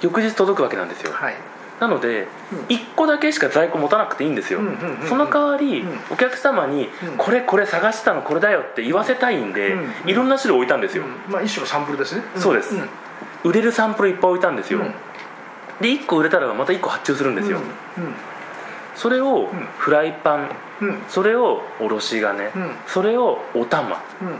[0.00, 1.12] 翌日届くわけなんですよ。
[1.12, 1.34] はい。
[1.80, 2.58] なので、うん。
[2.66, 5.08] 1個だけしか在庫持たなくていいんですよ、うんうんうんうん。
[5.08, 5.98] その代わり、うん。
[6.10, 7.16] お客様に、うん。
[7.16, 10.10] これこれ探したのこれだよって言わせたいんで、うんうん。
[10.10, 11.32] いろんな種類置いたんですよ、うん。
[11.32, 12.22] まあ一種のサンプルですね。
[12.36, 12.74] そうです。
[12.74, 12.88] ん
[13.48, 14.86] 売れるサンプルいっぱい置いたんですよ、うん。
[15.80, 17.60] で1個売れたらまた1個発注するんですよ、
[18.94, 20.88] それをフライパンうん。
[20.90, 22.70] うんそれをおろし金、うん。
[22.86, 23.96] それをお玉。
[24.22, 24.36] うん。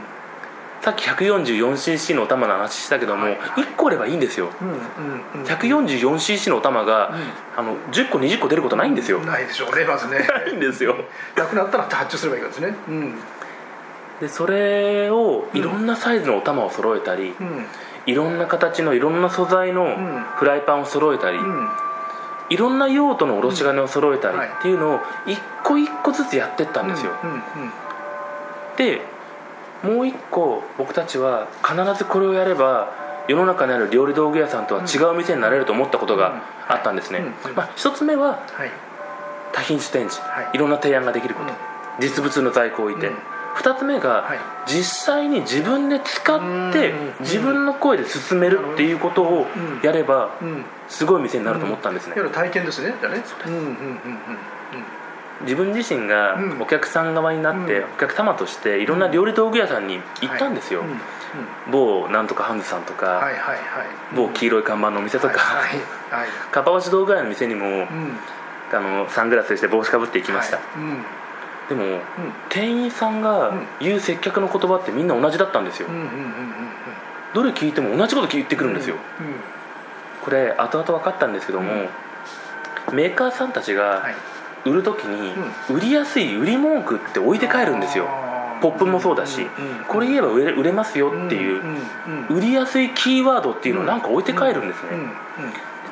[0.82, 3.64] さっき 144cc のお玉の話したけども、はいはい。
[3.64, 4.50] 1個あればいいんですよ。
[4.60, 5.44] うんうんうん。
[5.44, 7.14] 144cc のお玉が、
[7.56, 10.20] あの10個20個出ることないんですよ、ないでしょうねまずね。
[10.28, 10.94] ないんですよ。
[11.34, 12.76] なくなったら発注すればいいわけですね。
[12.88, 13.14] うん。
[14.20, 17.66] でそれをいろんなサイズのお玉を揃えたり、うん
[18.08, 20.24] いろんな形のいろんな素材のん。
[20.36, 21.68] フライパンを揃えたり、うん。
[22.50, 27.12] いろんな用途のおろし金を揃えたりっていうのを一個一個ずつやってったんですよ、
[28.78, 29.02] で
[29.82, 32.90] もう一個僕たちは必ずこれをやれば
[33.28, 37.20] 世の中にある料理道具屋さんとは違う店になれると思ったことがあったんですね、
[37.54, 38.70] まあ、一つ目ははい。
[39.52, 40.50] 多品種展示、はい。
[40.54, 41.56] い、ろんな提案ができること、うん。
[42.00, 43.10] 実物の在庫を置いて、
[43.50, 44.38] うん二つ目が、はい。
[44.66, 46.38] 実際に自分で使っ
[46.72, 49.80] てうん自分の声で進めるっていうことをうん。
[49.82, 50.64] やればうん。
[50.88, 53.22] すごい店になると思ったんですね、体験ですねじゃあね。
[53.46, 53.78] うんうんうんうん
[55.42, 56.62] 自分自身がうん。
[56.62, 57.84] お客さん側になってうん。
[57.84, 60.82] お客様としていろんな料理道具屋さんに行ったんですよ、
[61.70, 63.22] 某なんとかハンズさんとか、
[64.16, 65.34] 某黄色い看板のお店とか、
[66.50, 67.86] かっぱ橋道具屋の店にも、うん。
[68.70, 70.58] あのサングラスして帽子かぶって行きました、
[71.74, 71.90] はいうん。
[71.90, 72.02] でも、
[72.48, 76.32] 店員さんが言う接客の言葉ってみんな同じだったんですよ、うんうんうんうんうん。
[77.34, 79.58] どれ聞いても同じこと言ってくるんですよ、うん
[80.24, 81.70] これ後々分かったんですけども、
[82.92, 84.14] メーカーさんたちがはい。
[84.64, 85.32] 売る時に
[85.70, 88.08] 売りやすい売り文句って置いて帰るんですよ。
[88.60, 91.82] ポップもそうだし、うんうんこれ言えば売れますよっていう、んん
[92.28, 95.12] うん売りやすいキーワードっていうのをなんか置いて帰るんですね、うんうん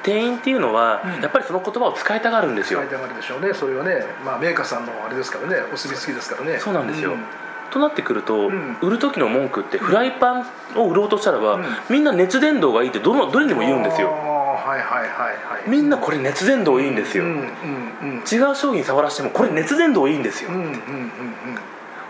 [0.06, 1.20] 店員っていうのはうん。
[1.20, 3.52] やっぱりその言葉を使いたがるんですよ、使いたがるでしょうね。
[3.52, 5.56] それはね、まあ、メーカーさんのあれですからね。
[5.72, 6.58] お墨付きですからね。
[6.58, 7.12] そうなんですよ。
[7.12, 7.18] うん。
[7.70, 8.78] となってくると、ん。
[8.80, 11.64] 売る時の文句ってフライパンを売ろうとしたらば、うん。
[11.90, 15.68] みんな熱伝導がいいってどのどれにも言うんですあよーはいはいはいはい。
[15.68, 18.16] みんなこれ熱伝導いいんですよ、うんうんうん。
[18.18, 20.80] 違う商品触らしてもこれ熱伝導いいんですよ、うんうんうんうん。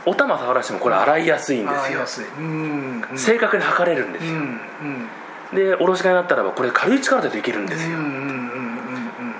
[0.05, 1.73] お玉触らしてもこれ洗いやすいんで
[2.07, 2.27] すよ。
[2.39, 3.19] うんうん。
[3.19, 4.61] 正確に測れるんですよ、うんうん
[5.53, 7.99] でおろし金になったらばこれ軽い力でできるんですよ、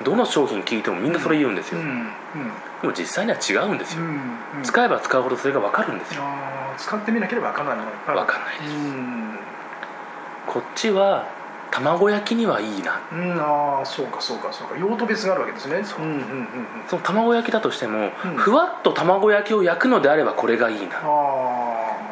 [0.05, 1.81] どの商品聞いてもみんなそれ言うんですよ、
[2.83, 4.03] でも実際には違うんですよ、
[4.63, 6.23] 使えば使うほどそれが分かるんですよ。
[6.77, 8.39] 使ってみなければ分からない分か。
[8.39, 8.75] んないです。
[8.75, 9.39] うん。
[10.47, 11.27] こっちは
[11.71, 13.01] 卵焼きにはいいな。
[13.13, 14.77] うんああそうかそうかそうか。
[14.77, 15.77] 用途別があるわけですね。
[15.77, 16.01] う。
[16.03, 16.27] んうんうんうん。
[16.87, 18.37] その卵焼きだとしても、うん。
[18.37, 20.99] ふわっと卵焼きを焼くのであればこれがいいな。
[20.99, 21.01] あ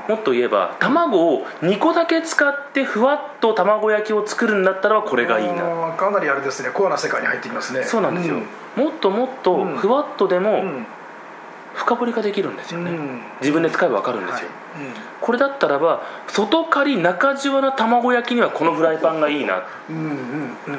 [0.09, 5.95] もっと言えば卵を2個だけ使ってふわっと卵焼きを作るんだったらこれがいいな。
[5.97, 6.71] かなりあれですね。
[6.71, 7.85] コアな世界に入ってきますね。
[7.85, 8.37] そうなんですよ、
[8.77, 9.77] もっともっとうん。
[9.77, 10.87] ふわっとでうもん。
[11.75, 13.21] 深掘りができるんですよね、うん。
[13.41, 14.87] 自分で使えば分かるんですよ、はい。
[15.21, 19.63] これだったらば外刈り中じわな卵焼きにはこのフライパンがいいな。
[19.91, 20.79] うんうんうん。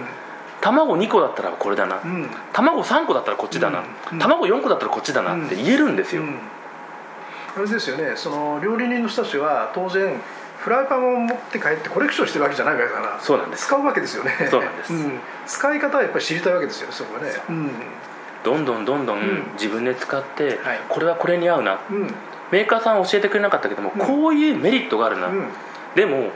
[0.62, 2.12] 卵2個だったらこれだな、うん。
[2.12, 4.20] うん卵3個だったらこっちだな、うん。
[4.20, 6.38] 卵4個だったらこっちだなって言えるんですよ、うん
[7.56, 10.20] あれですよねその料理人の人たちは当然
[10.58, 13.68] フライパンを持って帰ってコレクションしてるわけじゃないわけだからそうなんです。
[13.68, 14.32] 使うわけですよね。
[14.50, 14.94] そうなんです。
[14.94, 15.20] ん。
[15.46, 17.30] 使い方はやっぱり知りたいわけですよねそこはね。
[17.50, 17.52] う。
[17.52, 17.72] ん。
[18.44, 19.52] どんどんどんどんん。
[19.54, 20.80] 自分で使って、はい。
[20.90, 21.80] これはこれに合うな。
[21.90, 22.08] うん。
[22.52, 25.50] メーカーさんは教えてくれなかったけども、こういうメリットがあるな、うん。
[25.96, 26.32] でもうん。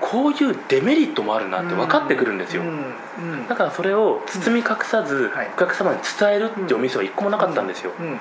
[0.00, 2.62] こういうデメリットもあるなって分かってくるんですよ、
[3.48, 5.48] だからそれを包み隠さずはい。
[5.56, 8.20] お客様に伝えるってお店は一個もなかったんですよ、うん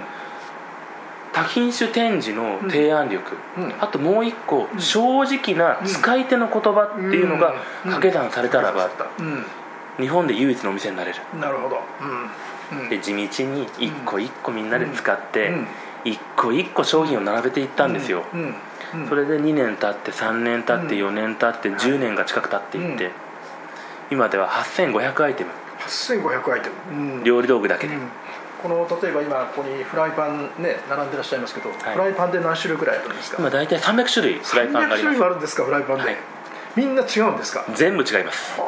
[1.36, 3.74] 多品種展示の提案力、うん。
[3.82, 7.92] あともう一個、正直な使い手の言葉っていうのがうん。
[7.92, 8.90] 掛け算されたらば、う
[10.02, 11.20] 日本で唯一のお店になれる。
[11.36, 11.82] んなるほど。
[12.72, 12.84] うん。
[12.84, 12.90] うん。
[12.90, 15.68] で地道に一個一個みんなで使って、うん。
[16.06, 18.56] 一個一個商品を並べていったんですよ、うん。
[19.02, 19.10] うん。
[19.10, 21.10] それで2年経って3年経ってうん。
[21.10, 23.12] 4年経って10年が近く経っていって、うん。
[24.12, 25.50] 今では8500アイテム。
[25.82, 27.18] 8500アイテム。
[27.18, 27.24] うん。
[27.26, 28.08] 料理道具だけで、うん
[28.66, 33.38] この例えば今ここにフライパンね並んでらっしゃいますけど、フライパンで何種類くらいあるんですか？
[33.38, 36.16] 今大体300種類フライパンがあ300り種類もまあるんですかフライパンで、はい。
[36.76, 37.64] みんな違うんですか？
[37.68, 38.60] す全部違います。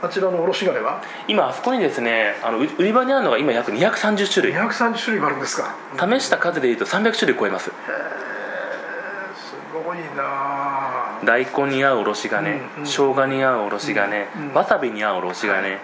[0.00, 1.02] あちらのおろし金は？
[1.28, 4.54] 今あそこにですねあの売り場にあるのが今約230種類。
[4.54, 5.74] 230種類もあるんですか？
[5.98, 7.66] 試した数でいうと300種類超えます。
[7.66, 7.72] す
[9.74, 10.71] ごいな
[11.24, 12.84] 大根に合うおろし金、うんうん。
[12.84, 15.80] 生姜に合うおろし金、うんうんわさびに合うおろし金、はい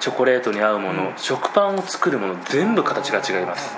[0.00, 1.12] チョコレートに合うもの、うん。
[1.16, 3.76] 食パンを作るもの全部形が違います。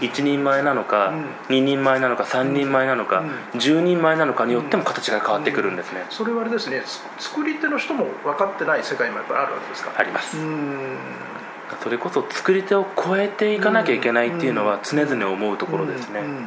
[0.00, 1.24] 1人前なのか、うん。
[1.48, 3.58] 2人前なのか3人前なのか、うん。
[3.58, 6.82] 10人前なのかによっても形が変わってくるんですね、それはあれですね
[7.18, 10.96] つ作り手の人も分かってない世界もやっぱりあるわけですかあります、うん。
[11.82, 16.46] それこそ作り手を超えていかなきゃいけないっていうのは常々思うところですね、うんうんうんうん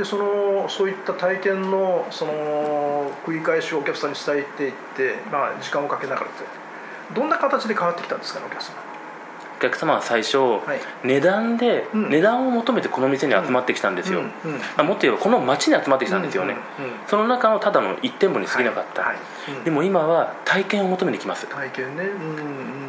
[0.00, 6.44] でそのそういった体験のその繰り返しをお客さんに伝えていって、まあ、時間をかけながらって。
[7.14, 8.76] どんな形で変わってきたんですかねお客様。
[9.58, 10.38] お客様は最初、い。
[11.06, 12.08] 値段で、うん。
[12.08, 16.56] 値段を求めてこの店に集まってきたんですよ、うんうんあもっと言えばこの町に集まってきたんですよね、
[17.06, 19.58] その中のただの1店舗に過ぎなかった、はいはい。
[19.58, 19.64] うん。
[19.64, 22.04] でも今は体験を求めに来ます、体験ね、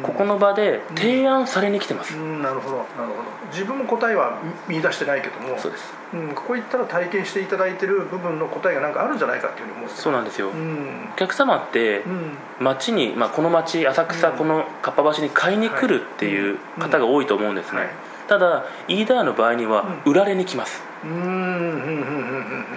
[0.02, 3.12] ここの場で提案されに来てます、うんなるほどなるほど。
[3.52, 5.58] 自分も答えは見見出してないけども。
[5.58, 10.02] そうですうん、ここ行ったら体験していただいてる部分の答えが何かあるんじゃないかっていうふうに思うんですよ。
[10.02, 11.08] そうなんですよ、うん。
[11.14, 12.36] お客様ってうん。
[12.60, 14.36] 町に、まあ、この町浅草、うん。
[14.36, 17.90] このかっぱ橋に買いに来るっていう方が多いと思うんですね、はい。
[18.28, 22.72] ただ飯田屋の場合には売られに来ます、うんうんうんうんうんうん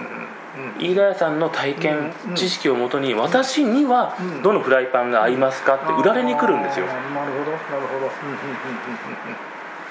[0.80, 4.42] 飯田屋さんの体験、うん知識をもとに私にはうん。
[4.42, 6.86] どのフライパンが合いますかって売られに来るんですよ。
[6.86, 8.10] なるほどなるほど。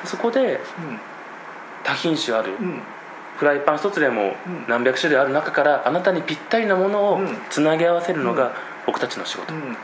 [0.03, 0.59] そこで
[1.83, 2.81] 多品種あるうん
[3.37, 4.65] フライパン一つでもうん。
[4.67, 7.37] 何百種類ある中からあなたにぴったりなものをうん。
[7.49, 8.37] つなぎ合わせるのうん。
[8.37, 8.53] が
[8.85, 9.77] 僕たちの仕事、うん。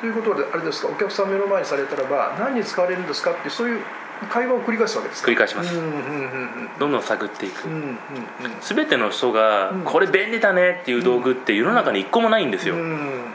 [0.00, 0.88] ということであれですか？
[0.88, 3.80] お客さん目の前にされたらば何に使われるんですかってそういう
[4.30, 5.28] 会話を繰り返すわけですか？
[5.28, 5.72] 繰り返します、
[6.80, 7.68] どんどん探っていく、
[8.62, 9.80] 全ての人がうん。
[9.82, 13.27] これ便利だねっていう道具って世の中に一個もないんですよ、うんうん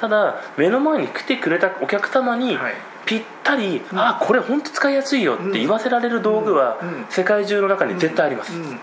[0.00, 2.74] ただ目の前に来てくれたお客様にはい。
[3.06, 8.76] ぴったり、あこれ本当使いやすいよって言わせられる道具はうんうん世界中の中に絶対あります、うんうんうん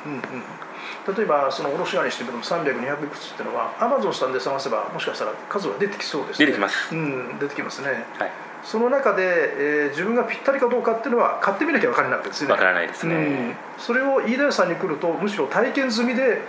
[1.05, 6.45] 例えばその卸屋にしても300200いくつっていうのはアマゾンさんで探せばもしかしたら数は出てきそうですね。
[6.45, 6.95] 出てきます。
[6.95, 7.89] うん出てきますね。
[7.89, 8.31] はい。
[8.63, 12.53] その中で、えー自分がぴったりかどうかっていうのは買ってみなきゃ分からないわけですよね。
[12.53, 13.15] わからないですね。
[13.15, 13.55] うん。
[13.77, 16.39] それを飯田屋さんに来るとむしろ体験済みで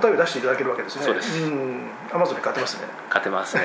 [0.00, 1.04] 答えを出していただけるわけですね。
[1.04, 1.40] そうです。
[1.46, 1.90] ん。
[2.12, 2.88] アマゾンで買ってますね。
[3.08, 3.62] 勝てますね。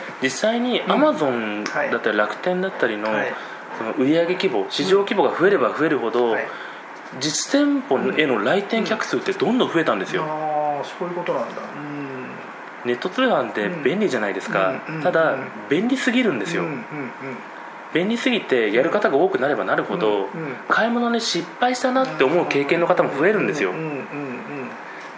[0.22, 3.32] 実際にアマゾンだったり楽天だったりの,、はい。
[3.78, 6.46] その売上規模市場規模が増えれば増えるほど、はい。
[7.18, 11.48] 実店舗への来店客数ってどんどん増えたんですよ、ああそういうことなんだ。
[11.62, 12.88] うん。
[12.88, 15.44] ネット通販って便利じゃないですか、うんうんただ、うん。
[15.68, 16.84] 便利すぎるんですよ、うん
[17.92, 20.28] 便利すぎてやる方が多くなればなるほど、
[20.68, 23.72] 買い物に失敗したなって思う経験の方も増えるんですよ、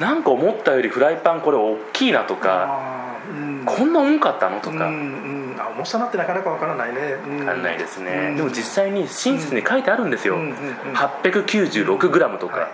[0.02, 3.62] なんか思ったよりフライパンこれ大きいなとか、うん。
[3.64, 8.36] こんな重かったのとか、うんうん、あ重さなんてなかなかわからないね、うん、分かんないですね、うん。
[8.36, 10.54] でも実際に真実に書いてあるんですよ、うんうんうん
[10.94, 12.68] 896g とか、はい。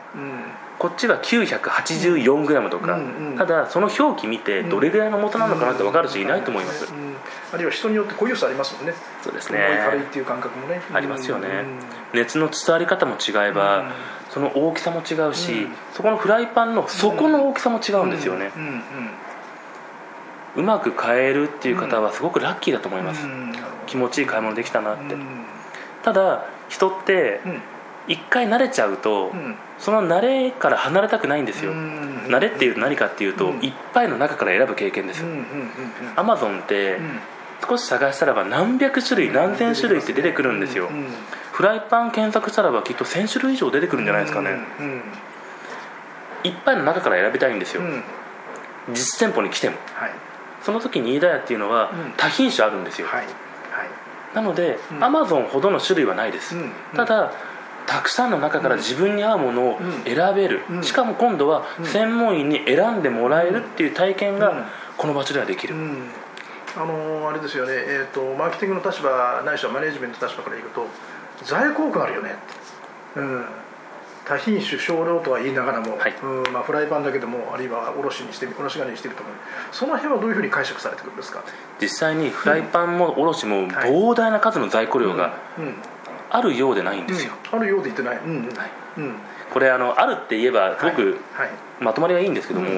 [0.78, 2.98] こっちは 984g とか、
[3.36, 7.16] ただその表記見てどれぐらいの元なのかなって分かる人いないと思います、うん。
[7.52, 8.94] あるいは人によってこういう差ありますもんね。
[9.22, 10.80] そうです重い軽いねっていう感覚もね。
[10.94, 11.48] ありますよね、
[12.14, 12.20] うん。
[12.20, 13.90] 熱の伝わり方も違えば、うん
[14.30, 15.72] その大きさも違うし、うん。
[15.94, 18.50] そこのフライパンの底の大きさも違うんですよね、
[20.56, 23.52] うまく買えるっていう方はすごくラッキーだと思います、うん。
[23.86, 25.26] 気持ちいい買い物できたなって、うん。
[26.02, 27.60] ただ人ってうん。
[28.08, 29.56] 一回慣れちゃうと、うん。
[29.78, 32.24] その慣れから離れたくないんですよ、うん。
[32.28, 33.64] 慣れっていうと何かっていうと、うん。
[33.64, 35.44] いっぱいの中から選ぶ経験です、うんうんうん
[36.16, 37.20] アマゾンって、うん。
[37.68, 41.06] 少し探したらば何百種類何千種類って出てくるんですよ、うん
[41.58, 45.02] フライパン検索したらばきっと1000種類以上出てくるんじゃないですかね、うん
[46.44, 47.88] いっぱいの中から選びたいんですよ、うん。
[47.88, 48.04] うん
[48.94, 49.76] 実店舗に来ても。
[49.92, 50.12] はい。
[50.62, 52.12] その時に飯田屋っていうのはうん。
[52.16, 53.20] 多品種あるんですよ、はい。
[53.22, 53.28] はい。
[54.36, 55.02] なので、うん。
[55.04, 56.72] アマゾンほどの種類はないです、うん。
[56.94, 57.32] ただ
[57.86, 60.04] たくさんの中から自分に合うものをうん。
[60.04, 60.84] 選べる、うん。
[60.84, 61.86] しかも今度はうん。
[61.86, 64.38] 専門員に選んでもらえるっていう体験うん。
[64.38, 66.10] がこの場所ではできる、うん。
[66.76, 70.86] あのあれですよね、えー、とマーケティングの立場ないしはマネジメントの立場から言うと
[71.44, 72.34] 在庫多くなるよね、
[73.16, 73.44] うん、
[74.24, 76.14] 多品種少量とは言いながらも、はい。
[76.22, 76.52] うん。
[76.52, 79.28] まあ、フライパンだけでもあるいは卸にして卸金にしてみても
[79.72, 81.42] その辺はどういうふうに解釈されてくるんですか？
[81.80, 85.64] 実際にフライパンも卸も膨大な数の在庫量がうん。
[85.64, 85.74] うん。
[86.30, 87.58] あるようでないんですよ、うん。
[87.60, 88.48] あるようで言ってない、うん。
[88.48, 88.56] うん。
[88.56, 88.70] はい。
[88.98, 89.14] うん
[89.52, 92.76] これあのあるって言えばすごくはいまとまりはいいんですけども、うん、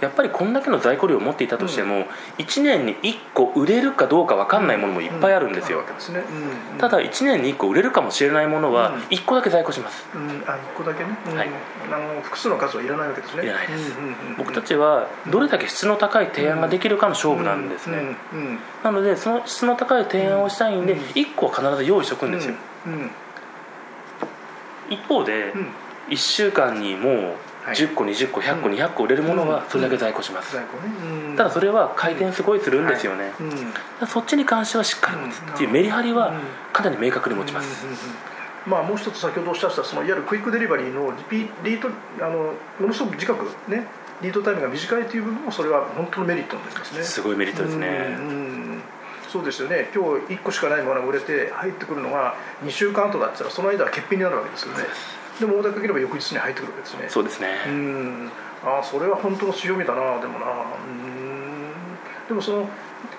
[0.00, 2.04] やっぱりこんだけの在庫量を持っていたとしても、うん、
[2.38, 5.82] 1年に1個売れるかどうか分かんないものもいっぱいあるんですよ、
[6.78, 11.48] ただ1年に1個売れるかもしれないものは1個だけ在庫します、うん、あ1個だけね、はい、
[11.92, 13.44] あの複数の数はいらないわけですね。
[13.44, 13.92] いらないです、
[14.38, 18.16] 僕たちはどれだけ質の高い提案ができるかの勝負なんですね、
[18.82, 22.54] なのでその質の高い提案をしたいんで1個は必ず用意しておくんですよ、
[24.88, 25.52] 一方で、
[26.08, 27.34] 1週間にもう
[27.74, 30.56] 10個20個100個200個売れるものはそれだけ在庫します、
[31.36, 33.32] ただそれは回転すごいするんですよね、
[34.06, 36.32] そっちに関してはしっかり持つっていうメリハリは
[36.72, 37.86] かなり明確に持ちます、
[38.66, 41.88] まあ、もう一つ先ほどおっしゃったそのいわゆるクイックデリバリーのリリート
[42.24, 43.86] あのものすごく短くね
[44.22, 47.02] リードタイムが短いという部分もそれは本当のメリットになりますね。
[47.02, 48.16] すごいメリットですね、
[49.28, 49.90] そうですよね。
[49.94, 54.84] 今日1個しかないものが売れて入ってくるのが2週間後だったらその間は欠品になるわけですよね
[55.40, 57.06] でもオーダーかければ翌日に入ってくるわけですね。
[57.08, 57.48] そうですね。
[57.66, 58.30] うん。
[58.64, 60.46] ああそれは本当の強みだなでもな。
[60.46, 62.28] うん。
[62.28, 62.68] でもその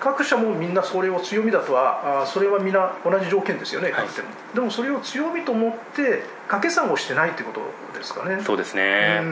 [0.00, 4.06] 各社もみんなそれを強みだとはあそれはみんな同じ条件ですよね、はい、
[4.54, 7.60] でもそれを強みと思って掛け算をしてないってこと
[7.98, 8.42] ですかね。
[8.42, 9.22] そうですね。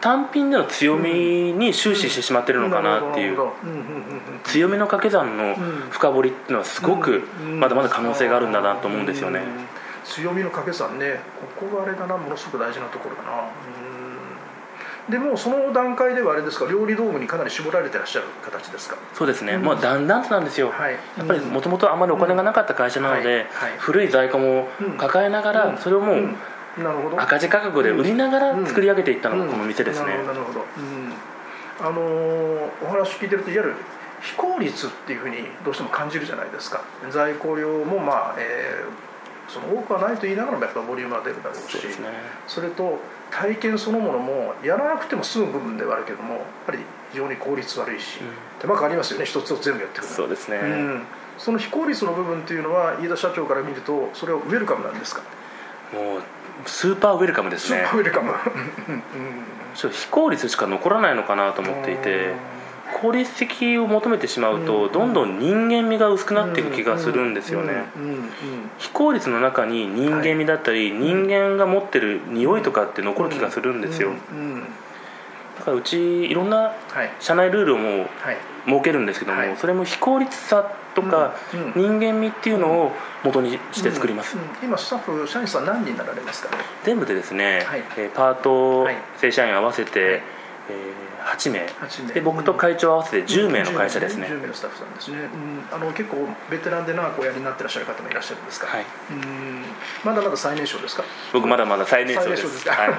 [0.00, 3.38] 単品での強みに終始してしまってるのかなっていう。
[4.44, 5.54] 強みの掛け算の
[5.90, 9.42] 深掘りっていうのはすごくまだまだ可能性があるんだなと思うんですよね
[10.04, 11.20] 強みの掛け算ね。
[11.58, 13.48] ここがあれだなものすごく大事なところだな。
[15.08, 18.96] でもその段階ではあれですか料理道具にかなり絞られてらっしゃる形ですか？
[19.14, 23.46] そうですね、うん、まあだんだんとなんですよ、はい、やっぱりもともとあまりお金がなかった会社なので、
[23.78, 26.36] 古い在庫も抱えながら、それをもう、
[27.16, 30.64] 赤字価格で売りながら作り上げていったのがこの店ですね、なるほど、
[31.80, 33.76] あのー、お話聞いてるといわゆる
[34.20, 36.80] 非効率っていうふうにどうしても感じるじゃないですか。
[37.10, 39.11] 在庫量もまあ、えー、
[39.52, 41.78] その多くはないと言いながらもやっぱボリュームは出るだろうし
[42.48, 42.98] そ、ね,、れと
[43.30, 46.78] 体験そのものもやらなくても済む部分ではあるけどもやっぱり
[47.12, 48.26] 非常に効率悪いし、うん、
[48.60, 51.02] 手間かかりますよね一つを全部やってくるそうですね、うん、
[51.36, 55.22] その非効率の部分っていうのは飯田社長から見るとそれはウェルカムなんですか？
[55.92, 56.22] もう
[56.66, 57.80] スーパーウェルカムですね。
[57.80, 62.32] スーパーウェルカム、うん、非効率しか残らないのかなと思っていて
[63.02, 67.84] 効率的を求めてしまうと、どんどん人間味が薄くなっていく気がするんですよね。
[68.78, 74.12] 非効率の中に人間味だったり、人間が持ってる匂いとかって残る気がするんですよ。
[75.58, 76.72] だからうちいろんな
[77.20, 78.08] 社内ルールをもう
[78.66, 81.34] 設けるんですけども、それも非効率さとか
[81.74, 82.92] 人間味っていうのを
[83.24, 86.56] 元にして作ります、今スタッフ社員さん何人になられますか？
[86.56, 87.82] ね全部でですね、はい、
[88.14, 88.86] パート、
[89.18, 92.14] 正社員合わせて、えー、8名 ,8 名。
[92.14, 99.62] で僕と会長合わせて10名の会社ですね、10名のスタッフさんですね、うん、あの結構ベテランで長くおやりになってらっしゃる方もいらっしゃるんですか、はい、うん。
[100.04, 101.04] まだまだ最年少ですか？
[101.32, 102.68] 僕まだまだ最年少です。
[102.68, 102.94] はい、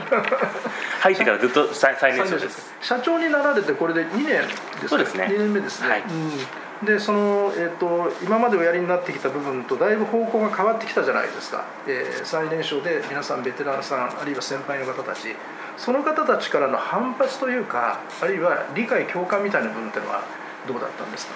[1.01, 2.73] 入ってからずっと最最年少です。
[2.81, 4.37] 社長になられてこれで2年で
[4.81, 5.25] すそうですね。
[5.25, 6.85] 2年目ですね、はい、うん。
[6.85, 15.33] でその、えーと、今までおやりになってきた部分とだいぶ方向が変わってきたじゃないですか、えー、最年少で皆さんベテランさんあるいは先輩の方たち
[15.77, 20.23] その方たちからの反発というかあるいは理解共感みたいな部分っていうのは
[20.67, 21.33] どうだったんですか？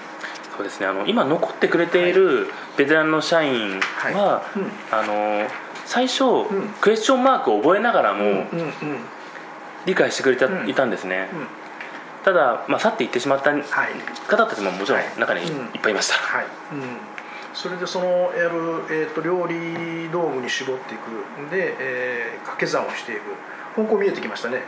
[0.56, 0.88] そうですね。
[0.88, 2.48] あの今残ってくれている
[2.78, 3.80] ベテランの社員
[4.14, 4.60] は、はい。
[4.60, 5.48] うん、あの
[5.86, 8.44] 最初、うん、クエスチョンマークを覚えながらも、うんうんうん、
[9.86, 10.90] 理解してくれていたん。
[10.90, 11.30] ですね、
[12.26, 15.50] ただ、まあ、去っていってしまった方たちももちろん中にいっ
[15.82, 16.46] ぱいいました、はい。
[16.74, 16.98] うん。
[17.54, 21.42] それでそのやる、えーと、料理道具に絞っていく。
[21.42, 23.22] んで、えー、掛け算をしていく
[23.78, 24.64] 方向見えてきましたね、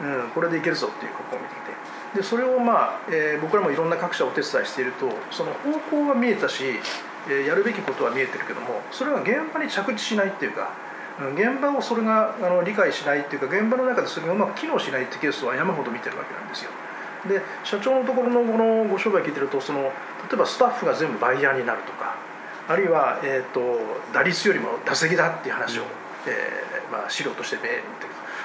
[0.00, 1.70] うん、これでいけるぞっていう方向を見てきて。
[2.14, 6.64] でそれをまあ、えー、僕らもいろんな各社お手伝いしているとその方向は見えたし、
[7.28, 10.72] えー、やるべきことは見えてるけどもそれは現場に着地しないっていうか
[11.38, 16.70] 現場をそれがあの理解しないっていうか現場の中でそれがうまく機能しないってケースは山ほど見てるわけなんですよ。
[17.28, 19.90] で社長のところのこのご商売聞いてるとその例
[20.32, 22.16] えばスタッフが全部バイヤーになるとか
[22.70, 23.60] あるいは、えーと、
[24.14, 25.88] 打率よりも打席だっていう話を、うん、
[26.28, 27.66] えー、まあ、資料として見て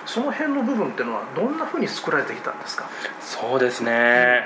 [0.06, 2.90] その辺の部分っていうのはどんなふうに作られてきたんですか？
[3.22, 4.44] そうですね、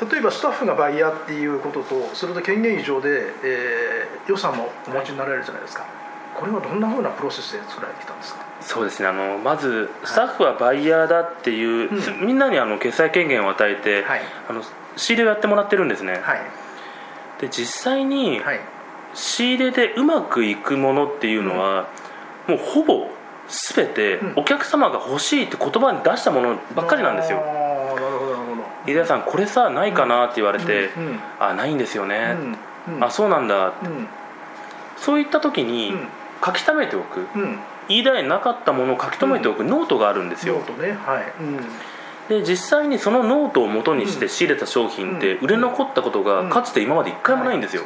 [0.00, 5.90] うん、例えばスタッフがバイヤーっていうこととそれと権限以上で、えー、予算もお持ちになられるじゃないですか、はい、
[6.38, 8.44] これはどんなふうなプロセスで作られてきたんですか？
[8.60, 9.08] そうですね。
[9.08, 14.62] あのまずスタッフはバイヤーだっていう、はい、みんなにあの決済権限を与えて、はい、あの
[14.96, 16.40] 仕入れをやってもらってるんですね、はい、
[17.40, 18.40] で実際に
[19.14, 21.88] 仕入れでうまくいくものっていうのは、
[22.46, 23.08] もうほぼ
[23.74, 27.42] 全てお客様が欲しいって言葉に出したものばっかりなんですよ、
[28.86, 32.36] 飯田さんこれさないかなって言われて、うんうん、あないんですよね、
[32.88, 33.72] うん、あそうなんだ、
[34.96, 35.94] そういった時に
[36.44, 37.26] 書き溜めておく、
[37.88, 40.92] 飯田屋になかったものを書き留めておくノートがあるんですよ、ね。
[41.04, 41.60] はい、うん。
[42.28, 47.82] で実際にそのノートを元にして仕入れた商品って売れ残ったことがかつて今まで一回もないんですよ、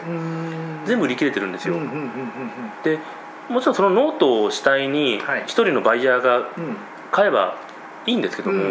[0.84, 1.76] 全部売り切れてるんですよ、
[2.82, 2.98] で
[3.48, 6.48] もちろんそのノートを主体に一人のバイヤーが
[7.12, 7.56] 買えば
[8.06, 8.62] いいんですけども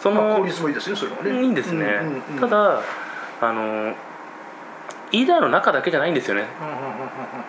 [0.00, 1.42] その効率もいいですねそれはね。
[1.42, 2.00] いいんですね、
[2.40, 2.82] ただ
[3.40, 3.94] あの
[5.10, 6.44] 飯田屋の中だけじゃないんですよね。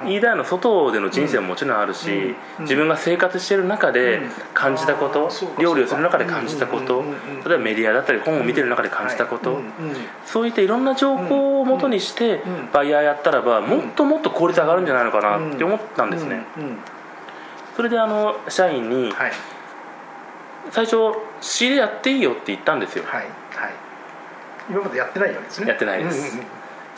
[0.06, 4.22] 飯田屋の外での人生ももちろんあるし、自分が生活している中で
[4.54, 5.30] 感じたこと、
[5.60, 7.04] 料理をする中で感じたこと、
[7.46, 9.60] 例えばメディアだったり本を見てる中で感じたこと、
[10.26, 12.42] そういったいろんな情報をもとにして
[12.72, 16.46] バイヤーやったらばもっともっと効率上がるんじゃないのかなって思ったんですね、
[17.76, 19.14] それであの社員に、
[20.72, 20.98] 最初
[21.42, 23.04] 仕入れやっていいよって言ったんですよ。
[23.06, 23.22] はい。
[23.22, 23.30] はい。
[24.70, 25.68] 今までやってないわけですね。
[25.68, 26.38] やってないです、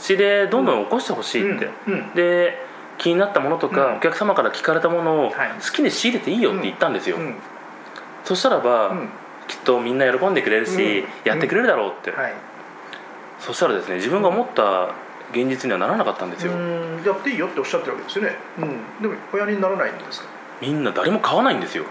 [0.09, 1.69] 指令どんどん起こしてほしいって、
[2.15, 2.57] で
[2.97, 5.35] 気になったものとか、お客様から聞かれたものを好
[5.73, 7.17] きに仕入れていいよって言ったんですよ、
[8.23, 8.95] そしたらば、
[9.47, 12.13] きっとみんな喜んでくれるし、やってくれるだろうって、
[13.39, 14.91] そしたらですね自分が思った
[15.31, 16.51] 現実にはならなかったんですよ。
[17.05, 20.27] やっていいよっておっしゃってるわけですよね、うん、でもおやりにならないんですか？
[20.61, 21.85] みんな誰も買わないんですよ。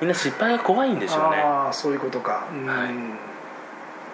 [0.00, 1.38] みんな失敗が怖いんでしょうね。
[1.38, 3.27] ああそういうことか、はい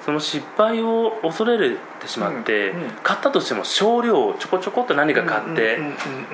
[0.04, 5.78] その失敗を恐れてしまって、うんうん、買ったとしても少量ちょこちょこっと何か買って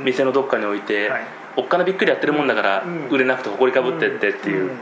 [0.03, 1.23] 店のどっかに置いて、はい、
[1.57, 4.73] おっかなびっくりやってるもんだから売れなくて埃かぶってってっていう、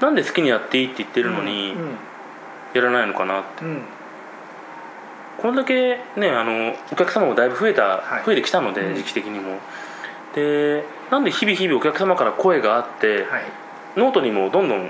[0.00, 1.74] なんで好きにやっていいって言ってるのに
[2.72, 3.64] やらないのかなって、
[5.42, 9.58] これだけねあのお客様もだいぶ増えた、はい、増えてきたので時期的にも。
[10.34, 13.42] でなんで日々日々お客様から声があって、はい、
[13.96, 14.88] ノートにもどんどん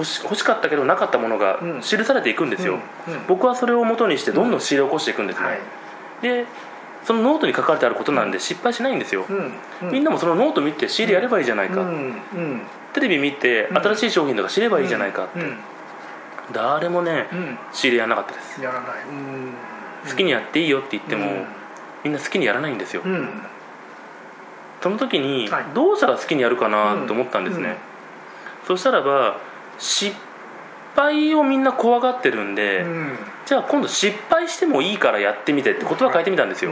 [0.00, 2.78] 欲し欲しかったけどなかったものが記されていくんですよ、
[3.28, 5.58] 僕はそれをもとにしてどんどん仕入れ起こしていくんですね、はい、
[6.22, 6.46] で
[7.04, 9.26] そのノートに書かれてあることなんで失敗しないんですよ、
[9.82, 11.84] みんなもそのノート見て仕入れやればいいじゃないか、
[12.94, 15.40] テレビ見て新しい商品とか知ればいいじゃないかって、
[16.52, 17.28] 誰もね、
[17.72, 18.62] 仕入れやらなかったです。
[18.62, 18.90] やらない、
[20.08, 21.46] 好きにやっていいよって言っても、
[22.04, 23.02] みんな好きにやらないんですよ、
[24.82, 27.76] その時にどうしたら好きにやるかなと思ったんですね、
[28.66, 29.36] そしたらば
[29.80, 30.14] 失
[30.94, 36.70] 敗をみんな怖がってるんで、うん、じゃあ今度失敗してもいいからやってみてって言葉変えてみたんですよ、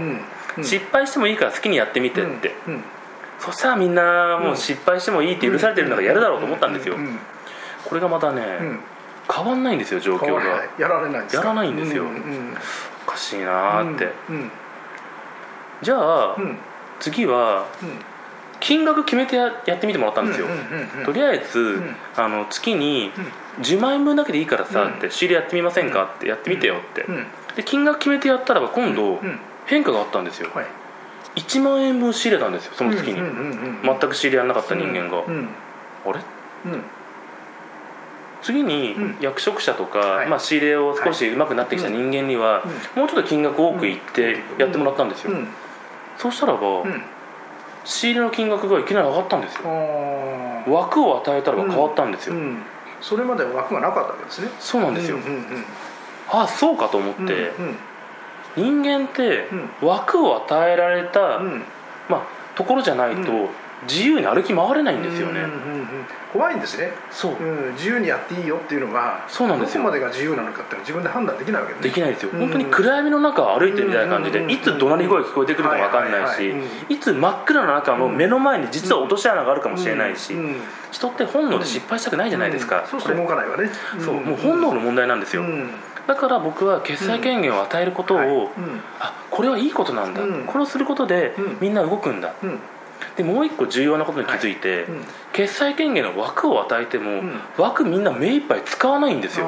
[0.62, 2.54] 失敗してもいいから好きにやってみてって、
[3.40, 6.96] そしたらみんなもう失敗してもいいって許されてるのがやるだろうと思ったんですよ、
[7.84, 8.42] これがまたね、
[9.32, 10.42] 変わんないんですよ状況が。
[10.78, 12.04] やられないやらないんですよ、
[13.06, 14.12] おかしいなって、
[15.80, 16.36] じゃあ、
[17.00, 17.64] 次は、
[18.61, 20.46] 金額決めてやってみてもらったんですよ、
[21.04, 21.82] とりあえず、
[22.16, 23.12] あの月に
[23.61, 26.04] 10万円分だけでいいからさって仕入れやってみませんか？
[26.16, 27.06] ってやってみてよって、
[27.56, 29.20] で金額決めてやったらば今度
[29.66, 30.48] 変化があったんですよ、
[31.36, 35.22] 1万円分仕入れたんですよその月に、全く仕入れやらなかった人間が、
[36.06, 36.20] あれ、
[38.42, 45.32] 次に役職者とか、まあ、仕入れを少しうまくなってきた人間には、もうちょっと金額多くいってやってもらったんですよ、
[46.16, 46.84] そうしたらば、
[47.89, 49.62] 仕入れの金額がいきなり上がったんですよ。
[50.70, 52.62] 枠を与えたら変わったんですよ、うんうん、
[53.01, 54.51] それまで枠がなかったわけですね。
[54.61, 55.64] そうなんですよ、うんうんうん、
[56.28, 57.76] ああそうかと思って、うん
[58.59, 59.49] うん、人間って
[59.80, 61.41] 枠を与えられた、
[62.11, 62.22] まあ、
[62.55, 63.49] ところじゃないと、
[63.86, 65.86] 自由に歩き回れないんですよね、うんうんうん、
[66.32, 66.92] 怖いんですね。
[67.10, 69.82] そう、うん、自由にやっていいよっていうのがそうなんですよ。
[69.82, 71.80] どこまでが自由なのかって自分で判断できないわけで。
[71.80, 76.54] できないですよ、本当に暗闇の中を歩いてるみたいな感じで、いつ怒鳴り声聞こえてくるかも分かんないし、
[76.88, 80.34] いつ真っ暗な中の目の前に実は落とし穴があるかもしれないし、
[80.90, 84.14] 人って本能で失敗したくないじゃないですか、そうすると動かないわね、そう。
[84.14, 85.44] もう本能の問題なんですよ、
[86.06, 88.50] だから僕は決済権限を与えることを、
[88.98, 92.32] あこれはいいことなんだ、これをすることでみんな動くんだ、
[93.16, 94.84] でもう一個重要なことに気づいて、はい。
[94.84, 99.46] うん、決済権限の枠を与えても、うん、枠みんな目いっぱい使わないんですよ。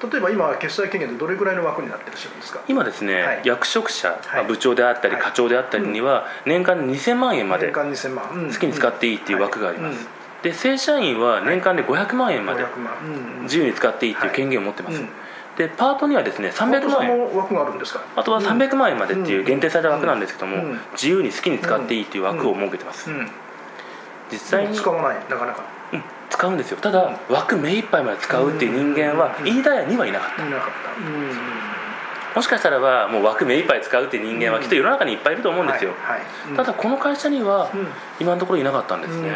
[0.00, 2.60] 例えば今決済権限でどれぐらいの枠になってらっしゃるんですか？
[2.68, 10.06] 今ですね、はい、役職者、はい、部長であったり課長であったりには年間2000万円まで好きに使っていいっていう枠があります、
[10.42, 12.64] で正社員は年間で500万円まで
[13.42, 15.02] 自由に使っていいっていう権限を持ってます、
[15.58, 17.36] でパートにはですね300万円。
[17.36, 18.00] 枠があるんですか？
[18.14, 23.10] あとは300万円までっていう限定された枠なんですけども、自由に好きに使っていいっていう枠を設けてます、
[24.30, 26.76] 実際に使わないなかなか、うん、使うんですよ。
[26.76, 30.46] ただ、枠目いっぱいまで使うっていう人間は飯田屋にはいなかった。
[30.46, 32.36] いなかった。
[32.36, 35.92] もしかしたらばもう枠目いっぱい使うっていう人間はきっと世の中にいっぱいいると思うんですよ、
[36.54, 37.68] ただこの会社には
[38.20, 39.32] 今のところいなかったんですね、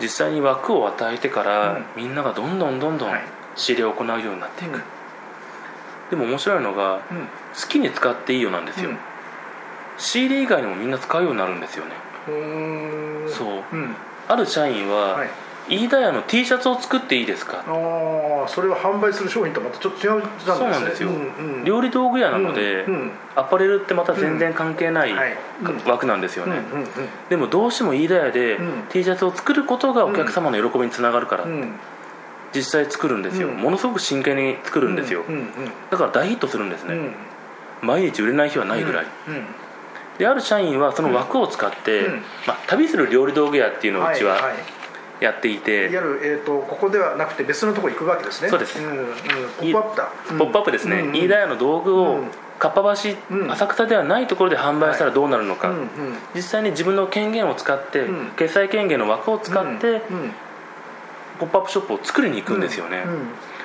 [0.00, 3.10] 実際に枠を与えてから、みんながどんどんどんどん
[3.56, 4.82] 仕入れを行うようになっていく、うん、
[6.10, 8.90] でも面白いのが、うん、好きに使っていいよなんですよ、
[9.98, 11.92] 仕入れ以外にもみんな使うようになるんですよね。
[13.28, 13.96] そう、うん、
[14.28, 15.28] ある社員は、はい。
[15.68, 17.64] 飯田屋の T シャツを作っていいですか？
[17.66, 20.20] ああそれは販売する商品とまたちょっと違うじゃん。
[20.20, 25.12] ですねそうなんですよ、うんうん、料理道具屋なので、うんうん、アパレルってまた全然関係ない
[25.84, 26.60] 枠なんですよね、
[27.28, 28.58] でもどうしても飯田屋で
[28.90, 31.46] T シャツを作ることがお客様の喜びにつながるから、
[32.56, 35.24] 実際作るんですよ、ものすごく真剣に作るんですよ、
[35.90, 36.96] だから大ヒットするんですね、
[37.82, 39.06] 毎日売れない日はないぐらい、
[40.18, 42.08] である社員はその枠を使って、
[42.46, 44.38] まあ、旅する料理道具屋っていうのをうちは
[45.20, 48.48] やっていて、いわゆる、えーと、ここではなくて別のとこ行くわけですね。
[48.48, 49.12] そうです、うんうん、ポ
[49.62, 52.20] ップアップだ、ポップアップですね、うんうん、飯田屋の道具を、
[52.58, 55.76] かっぱ橋、うん、浅草ではないところで販売したらどうなるのか、はい。
[55.76, 55.88] うんうん、
[56.34, 60.02] 実際に自分の権限を使って、うん、決済権限の枠を使って、
[61.38, 63.04] ポップアップショップを作りに行くんですよね、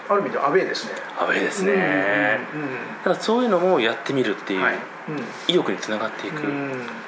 [0.09, 0.93] ある意味でアウェーですね。
[1.19, 2.39] アウェーですね、
[3.03, 4.75] ただそういうのもやってみるっていう、はい、
[5.47, 6.43] 意欲につながっていく、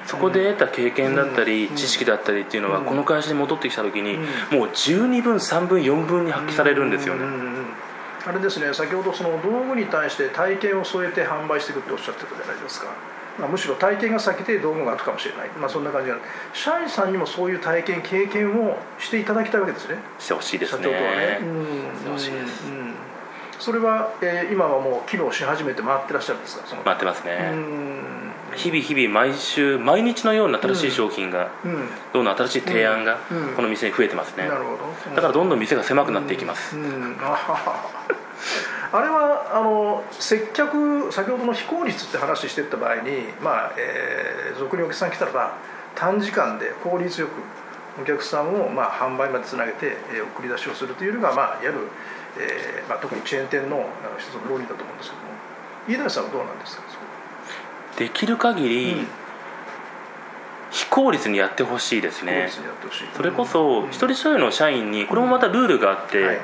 [0.05, 4.18] そこで得た経験だったり、知識だったりっていうのは、この会社に戻ってきた時に、
[4.51, 7.26] もう十二分3分4分に発揮されるんですよね、
[8.26, 12.88] あれですね先ほどその道具に対して体験を添えて販売していくっておっしゃってたじゃないですか、
[13.40, 16.18] まあ、むしろ体験が先で道具があるかもしれない、まあ、そんな感じで
[16.54, 19.98] 社員さんにもそういう体験経験をしていただきたいわけですね。
[20.20, 20.84] してほしいですね。
[20.84, 22.94] 社長とはね、うん、してほしいです、うん。
[23.60, 26.64] それは、えー、今はもう機能し始めて回ってらっしゃるんですか？
[26.84, 27.54] 回ってますね。
[28.56, 33.18] 日々日々毎週毎日のような新しい商品が、うん、どんどん新しい提案が
[33.56, 35.16] この店に増えてますね、なるほど。
[35.16, 36.76] だからどんどん店が狭くなっていきます、
[38.94, 45.58] あれはあの接客先ほどの非効率って話してた場合にまあ、えー、俗にお客さん来たらば
[45.96, 47.32] 短時間で効率よく
[48.02, 51.78] お客さんを、まあ、販売までつなげて、えー、送り出しをするというのが、まあ、いわゆる
[52.38, 53.86] えーまあ、特にチェーン店の
[54.18, 55.34] 一つの論理だと思うんですけども。
[55.88, 56.84] 飯田さんはどうなんですか
[57.98, 59.08] できる限り、うん、
[60.74, 62.50] 非効率にやってほしいですね。
[63.16, 66.40] それこそ、一人一人の社員にこれもまたルールがあって、うんはい、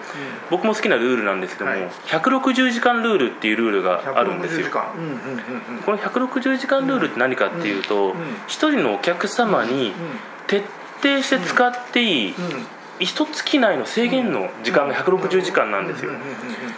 [0.51, 4.67] 僕も好きなルールなんですけども、はい、160時間ルールっていうルールがあるんですよ。
[4.69, 8.13] この160時間ルールって何かっていうと
[8.45, 9.93] 一、人のお客様に
[10.45, 10.63] 徹
[11.01, 12.35] 底して使っていい、
[12.99, 16.11] 一月内の制限の時間が160時間なんですよ。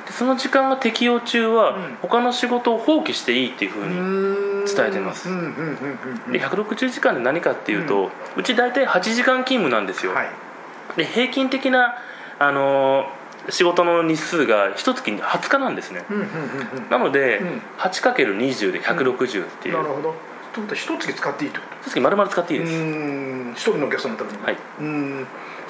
[0.10, 5.30] その時間が適用中は他の仕事を放棄していいっていうふうに伝えてます。
[6.32, 10.14] で160時間で何かっていうとうち大体8時間勤務なんですよ。
[10.96, 11.96] で平均的な
[12.38, 13.06] あの
[13.50, 16.04] 仕事の日数が一月に20日なんですね。
[16.92, 17.42] なので
[17.80, 19.78] 8×20 で160っていう。
[19.78, 20.16] なるほど。
[20.54, 21.90] ということは一月使っていいってこと？
[21.90, 22.74] 一月丸々使っていいです。
[23.56, 24.38] 一人のお客さんのために。
[24.44, 24.58] はい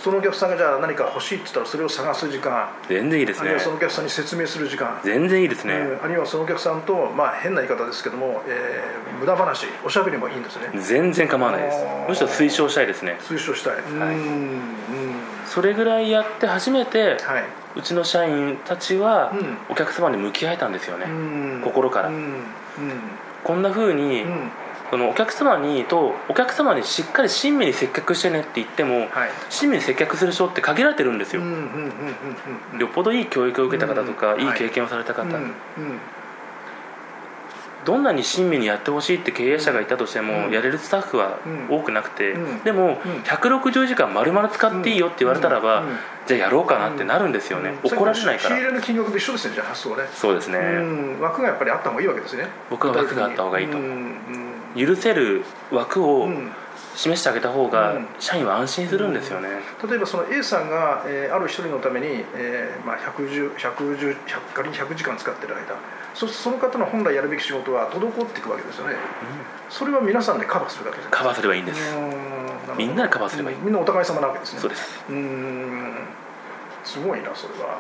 [0.04, 2.70] そのお客さんがじゃあ何か欲しいって言ったらそれを探す時間。
[2.90, 3.50] 全然いいですね。
[3.50, 5.00] あるいはそのお客さんに説明する時間。
[5.04, 10.72] 全然いいですね、あるいはそのお客さんと、まあ、変な言い方ですけども、えー、無駄話おしゃべりもいいんですね。
[10.82, 11.78] 全然構わないです。
[12.10, 13.18] むしろ推奨したいですね。
[13.22, 14.62] 推奨したい、はい、うん
[15.46, 17.44] それぐらいやって初めて、はい、
[17.76, 19.34] うちの社員たちは
[19.70, 21.08] お客様に向き合えたんですよね、
[21.62, 22.12] 心から、
[23.44, 24.26] こんなふうに、
[24.92, 31.42] そのお客様にとお客様にしっかり親身に接客してねって言っても、はい、親身に接客する人って限られてるんですよ。
[32.78, 35.26] よっぽどいい教育を受けた方とか、いい経験をされた方、
[37.86, 41.40] どんなに親身にやってほしいって経営者がいたとしても、やれるスタッフは
[41.70, 42.36] 多くなくて、
[42.66, 45.84] でも、160時間丸々使っていいよって言われたらば、
[46.28, 48.56] じゃあやろうかなってなるんですよね、怒られないから。
[48.58, 50.04] 仕入れの金額と一緒ですねじゃあ発想ね。
[50.14, 50.60] そうですね、
[51.22, 52.48] 枠がやっぱりあった方がいいわけですね。
[52.70, 53.78] 僕は枠があった方がいいと、
[54.76, 56.30] 許せる枠を、
[56.94, 59.48] 示してあげた方が社員は安心するんですよね、
[59.82, 64.16] うん、例えばその A さんが、えー、ある一人のために、えーまあ、110, 110
[64.54, 65.76] 仮に100時間使ってる間
[66.14, 69.00] そその方の本来やるべき仕事は滞っていくわけですよね、うん、
[69.70, 71.96] それは皆さんでカバーするわけですカバーすればいいんです。
[72.78, 74.60] みんなでカバーすればいい、みんなお互い様なわけですね。
[74.60, 75.04] そうです。
[75.10, 75.94] うん。
[76.84, 77.80] すごいなそれは、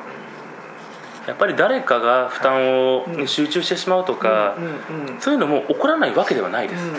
[1.27, 4.55] やっぱり誰かが負担を集中してしまうとか、
[5.19, 6.93] そういうのも起こらないわけではないです、や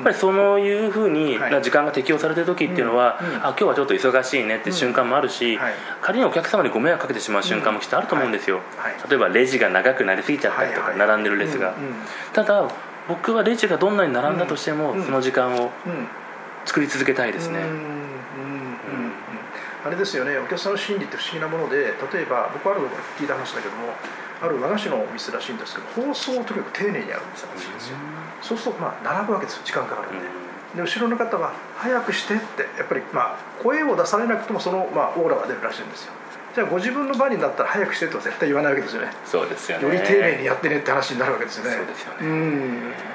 [0.00, 5.58] っぱりそういうふうにな時間が適用されてる時っていうのは、あ今日はちょっと忙しいねって瞬間もあるし、
[6.00, 8.60] 仮にお客様にご迷惑かけてしまう瞬間もきっとあると思うんですよ、
[9.08, 11.74] 例えばレジが長くなりすぎちゃったりとか、並んでる列が、
[12.32, 12.68] ただ
[13.06, 15.70] 僕はレジがどんなに並んだとしても、その時間を
[16.64, 17.60] 作り続けたいですね、
[19.84, 22.88] あれですよねお客さんの心理って不思議なもので例えば僕あるの
[23.20, 23.92] 聞いた話だけども
[24.40, 27.96] ある和菓子のお店らしいんですけど包装をとにかく丁寧にやる店らしいんですよ
[28.40, 30.44] そうするとまあ並ぶわけですよ時間かかるんで。
[30.74, 36.12] で後ろの方は「早くして」ってやっぱりまあ声を出されなくてもそのまあオーラが出るらしいんですよ。
[36.54, 39.12] じゃあご自分の場になったら早くしてとは絶対言わないわけですよね。
[39.24, 39.84] そうですよね。
[39.84, 41.76] より丁寧にやってねって話になるわけですよね。
[41.76, 43.14] そうですよね。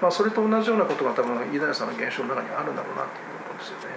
[0.00, 3.96] まあ、それと同じようなことが多分飯田屋さんの現象の中にはあるんだろうなという思うんですよね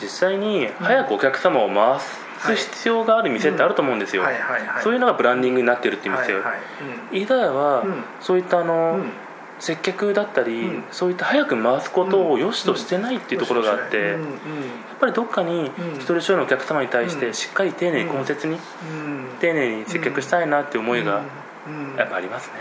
[0.00, 4.22] 実際に早くお客様を回す必要がある店ってあると思うんですよ。
[4.82, 6.38] そういうのがブランディングになってるって言いますよ
[7.12, 7.84] 飯田屋は
[8.20, 9.00] そういったあの、
[9.58, 14.18] 接客だったり、うん、そういった早く回すことを良しとしてないっていうところがあって、やっ
[15.00, 18.58] ぱりどっかに一人一人のお客様に対してしっかり丁寧に根節に、
[19.40, 21.22] 丁寧に接客したいなっていう思いが
[21.96, 22.54] やっぱありますね。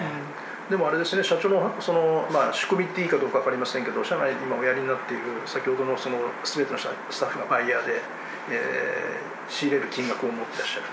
[0.70, 6.88] でもあれですね社長のその、まあ、仕組みっていいかどうか分かりませんけど社内で今おやりになっている先ほどのその全てのス
[7.20, 8.02] タッフがバイヤーで、
[8.50, 10.84] えー、仕入れる金額を持ってらっしゃる。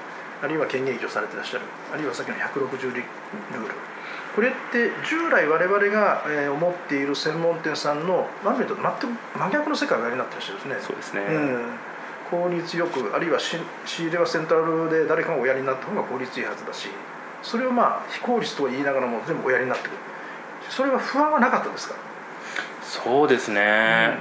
[0.43, 1.65] あるいは権限移譲されてらっしゃる。
[1.95, 3.03] あるいはさっきの160ルール。
[4.35, 8.79] これって従来我々が思っている専門店さんの何と全く
[9.39, 10.77] 真逆の世界をやりになってらっしゃるんですね。
[10.81, 11.65] そうですね、うん、
[12.31, 13.59] 効率よくあるいは仕
[14.03, 16.89] 入れはセントラルで誰かがおやりになった方が効率いいはずだし
[17.43, 19.97] それをまあ非効率とは言いながらも全部おやりになってくる。
[20.71, 21.95] それは不安はなかったですか？
[22.83, 24.17] そうですね、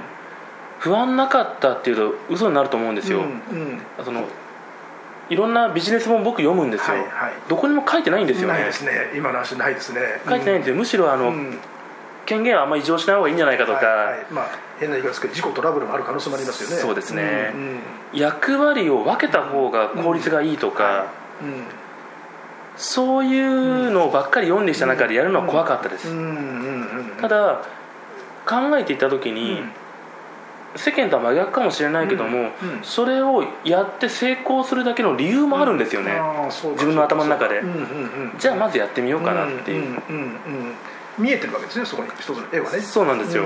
[0.84, 4.24] うん、不安なかったっていうと嘘になると思うんですよ、うん、その
[5.30, 8.54] いろんなビジネス本僕読むんですよ、はいはい、どこにも書いてないんですよね。
[8.54, 9.12] ないですね。
[9.14, 10.00] 今の話ないですね。
[10.28, 11.32] 書いてないんですよ、むしろあの、
[12.26, 14.46] 権限はあんまり異常しない方がいいんじゃないかとか、はいはい、まあ、
[14.78, 16.76] 変な言い方ですけど事故トラブルもある可能性もありますよね。
[16.76, 17.80] そうですね、うんうん、
[18.12, 21.06] 役割を分けた方が効率がいいとか、
[21.40, 21.64] うん、
[22.76, 26.08] そういうのばっかり読んできた中でやるのは怖かったです、
[27.20, 27.62] ただ
[28.46, 29.62] 考えていた時に、
[30.76, 32.52] 世間とは真逆かもしれないけども、うんうん、
[32.82, 37.62] それをやって成功するだけの理由もあるんですよね、うん、自分の頭の中で、
[38.38, 40.00] じゃあまずやってみようかなっていう,、
[41.18, 42.08] 見えてるわけですねそこに。
[42.18, 42.80] 一つの絵はね。
[42.80, 43.44] そうなんですよ、